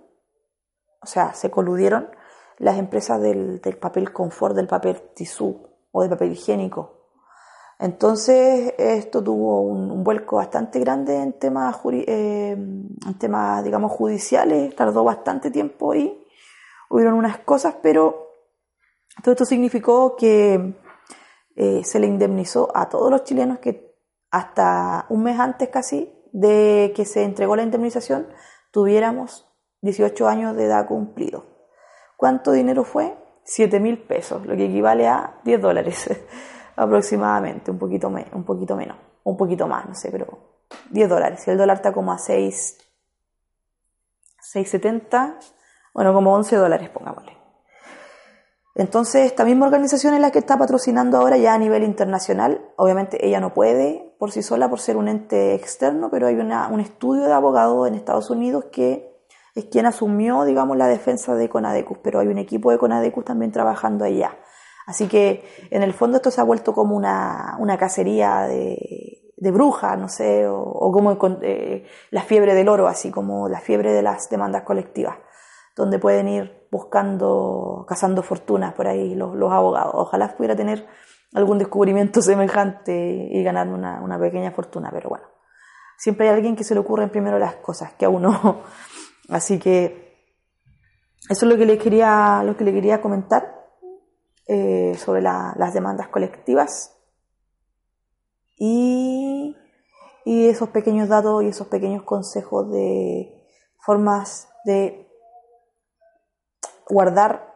o 1.02 1.06
sea, 1.06 1.34
se 1.34 1.50
coludieron 1.50 2.10
las 2.58 2.78
empresas 2.78 3.20
del, 3.20 3.60
papel 3.80 4.12
confort, 4.12 4.54
del 4.54 4.66
papel 4.66 5.00
tisú 5.14 5.68
o 5.92 6.02
del 6.02 6.10
papel 6.10 6.32
higiénico, 6.32 7.00
entonces, 7.80 8.74
esto 8.76 9.24
tuvo 9.24 9.62
un, 9.62 10.04
vuelco 10.04 10.36
bastante 10.36 10.78
grande 10.80 11.16
en 11.16 11.32
temas, 11.32 11.78
eh, 11.90 12.50
en 12.50 13.18
temas, 13.18 13.64
digamos, 13.64 13.90
judiciales, 13.90 14.76
tardó 14.76 15.02
bastante 15.02 15.50
tiempo 15.50 15.94
y 15.94 16.26
hubieron 16.90 17.14
unas 17.14 17.38
cosas, 17.38 17.76
pero 17.82 18.34
todo 19.24 19.32
esto 19.32 19.46
significó 19.46 20.14
que 20.14 20.74
eh, 21.56 21.82
se 21.82 21.98
le 22.00 22.06
indemnizó 22.06 22.70
a 22.74 22.90
todos 22.90 23.10
los 23.10 23.24
chilenos 23.24 23.60
que 23.60 23.96
hasta 24.30 25.06
un 25.08 25.22
mes 25.22 25.40
antes 25.40 25.70
casi 25.70 26.12
de 26.32 26.92
que 26.94 27.06
se 27.06 27.22
entregó 27.22 27.56
la 27.56 27.62
indemnización 27.62 28.28
tuviéramos 28.70 29.46
18 29.82 30.28
años 30.28 30.56
de 30.56 30.64
edad 30.64 30.86
cumplido. 30.86 31.46
¿Cuánto 32.16 32.52
dinero 32.52 32.84
fue? 32.84 33.16
7 33.44 33.80
mil 33.80 33.98
pesos, 33.98 34.46
lo 34.46 34.56
que 34.56 34.66
equivale 34.66 35.08
a 35.08 35.40
10 35.44 35.60
dólares. 35.60 36.10
aproximadamente, 36.80 37.70
un 37.70 37.78
poquito, 37.78 38.08
un 38.08 38.44
poquito 38.44 38.76
menos, 38.76 38.96
un 39.24 39.36
poquito 39.36 39.66
más, 39.66 39.86
no 39.86 39.94
sé, 39.94 40.10
pero 40.10 40.66
10 40.90 41.08
dólares. 41.08 41.40
Si 41.42 41.50
el 41.50 41.58
dólar 41.58 41.76
está 41.76 41.92
como 41.92 42.12
a 42.12 42.18
6, 42.18 42.78
6,70, 44.54 45.36
bueno, 45.92 46.14
como 46.14 46.34
11 46.34 46.56
dólares, 46.56 46.88
pongámosle. 46.88 47.36
Entonces, 48.74 49.26
esta 49.26 49.44
misma 49.44 49.66
organización 49.66 50.14
es 50.14 50.20
la 50.20 50.30
que 50.30 50.38
está 50.38 50.56
patrocinando 50.56 51.18
ahora 51.18 51.36
ya 51.36 51.54
a 51.54 51.58
nivel 51.58 51.82
internacional. 51.82 52.72
Obviamente 52.76 53.26
ella 53.26 53.40
no 53.40 53.52
puede 53.52 54.14
por 54.18 54.30
sí 54.30 54.42
sola 54.42 54.70
por 54.70 54.80
ser 54.80 54.96
un 54.96 55.08
ente 55.08 55.54
externo, 55.54 56.08
pero 56.10 56.28
hay 56.28 56.36
una, 56.36 56.68
un 56.68 56.80
estudio 56.80 57.24
de 57.24 57.32
abogados 57.32 57.88
en 57.88 57.94
Estados 57.94 58.30
Unidos 58.30 58.66
que 58.70 59.10
es 59.54 59.64
quien 59.64 59.86
asumió, 59.86 60.44
digamos, 60.44 60.76
la 60.76 60.86
defensa 60.86 61.34
de 61.34 61.48
Conadecus, 61.48 61.98
pero 62.02 62.20
hay 62.20 62.28
un 62.28 62.38
equipo 62.38 62.70
de 62.70 62.78
Conadecus 62.78 63.24
también 63.24 63.50
trabajando 63.50 64.04
allá. 64.04 64.36
Así 64.86 65.08
que 65.08 65.44
en 65.70 65.82
el 65.82 65.92
fondo 65.92 66.16
esto 66.16 66.30
se 66.30 66.40
ha 66.40 66.44
vuelto 66.44 66.72
como 66.72 66.96
una, 66.96 67.76
cacería 67.78 68.42
de, 68.42 69.32
de 69.36 69.50
brujas, 69.50 69.98
no 69.98 70.08
sé, 70.08 70.46
o, 70.48 70.92
como 70.92 71.18
eh, 71.42 71.86
la 72.10 72.22
fiebre 72.22 72.54
del 72.54 72.68
oro, 72.68 72.86
así 72.86 73.10
como 73.10 73.48
la 73.48 73.60
fiebre 73.60 73.92
de 73.92 74.02
las 74.02 74.30
demandas 74.30 74.62
colectivas, 74.62 75.16
donde 75.76 75.98
pueden 75.98 76.28
ir 76.28 76.59
buscando, 76.70 77.84
cazando 77.88 78.22
fortunas 78.22 78.74
por 78.74 78.86
ahí 78.86 79.14
los, 79.14 79.34
abogados. 79.52 79.92
Ojalá 79.94 80.36
pudiera 80.36 80.56
tener 80.56 80.86
algún 81.34 81.58
descubrimiento 81.58 82.22
semejante 82.22 83.28
y 83.30 83.42
ganar 83.42 83.68
una, 83.68 84.00
una, 84.00 84.18
pequeña 84.18 84.52
fortuna, 84.52 84.90
pero 84.92 85.08
bueno, 85.08 85.26
siempre 85.96 86.28
hay 86.28 86.34
alguien 86.34 86.56
que 86.56 86.64
se 86.64 86.74
le 86.74 86.80
ocurren 86.80 87.10
primero 87.10 87.38
las 87.38 87.56
cosas 87.56 87.92
que 87.94 88.04
a 88.04 88.08
uno. 88.08 88.62
Así 89.28 89.58
que 89.58 90.10
eso 91.28 91.46
es 91.46 91.52
lo 91.52 91.56
que 91.56 91.66
le 91.66 91.78
quería, 91.78 92.42
lo 92.44 92.56
que 92.56 92.64
le 92.64 92.72
quería 92.72 93.00
comentar. 93.00 93.60
Eh, 94.52 94.96
sobre 94.98 95.22
las 95.22 95.72
demandas 95.74 96.08
colectivas 96.08 96.96
y, 98.58 99.56
y 100.24 100.48
esos 100.48 100.70
pequeños 100.70 101.08
datos 101.08 101.44
y 101.44 101.46
esos 101.46 101.68
pequeños 101.68 102.02
consejos 102.02 102.68
de 102.72 103.46
formas 103.78 104.48
de 104.64 105.08
guardar 106.90 107.54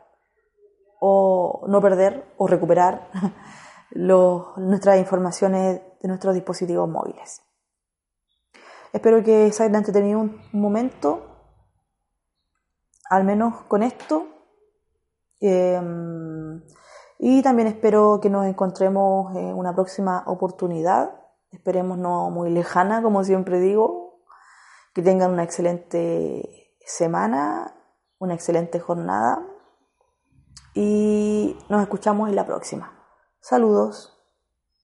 o 1.00 1.64
no 1.68 1.80
perder 1.80 2.32
o 2.38 2.46
recuperar 2.46 3.10
nuestras 3.94 4.98
informaciones 4.98 5.82
de 6.00 6.08
nuestros 6.08 6.34
dispositivos 6.34 6.88
móviles. 6.88 7.42
Espero 8.92 9.22
que 9.22 9.50
se 9.52 9.64
hayan 9.64 9.76
entretenido 9.76 10.20
un 10.20 10.40
momento, 10.52 11.26
al 13.10 13.24
menos 13.24 13.62
con 13.64 13.82
esto. 13.82 14.28
Em, 15.40 16.62
y 17.18 17.42
también 17.42 17.68
espero 17.68 18.20
que 18.22 18.30
nos 18.30 18.46
encontremos 18.46 19.34
en 19.36 19.54
una 19.54 19.74
próxima 19.74 20.22
oportunidad, 20.26 21.10
esperemos 21.50 21.98
no 21.98 22.30
muy 22.30 22.50
lejana, 22.50 23.02
como 23.02 23.24
siempre 23.24 23.60
digo, 23.60 24.20
que 24.94 25.02
tengan 25.02 25.32
una 25.32 25.42
excelente 25.42 26.72
semana, 26.86 27.74
una 28.18 28.34
excelente 28.34 28.80
jornada 28.80 29.46
y 30.74 31.56
nos 31.68 31.82
escuchamos 31.82 32.28
en 32.28 32.36
la 32.36 32.46
próxima. 32.46 32.92
Saludos. 33.40 34.13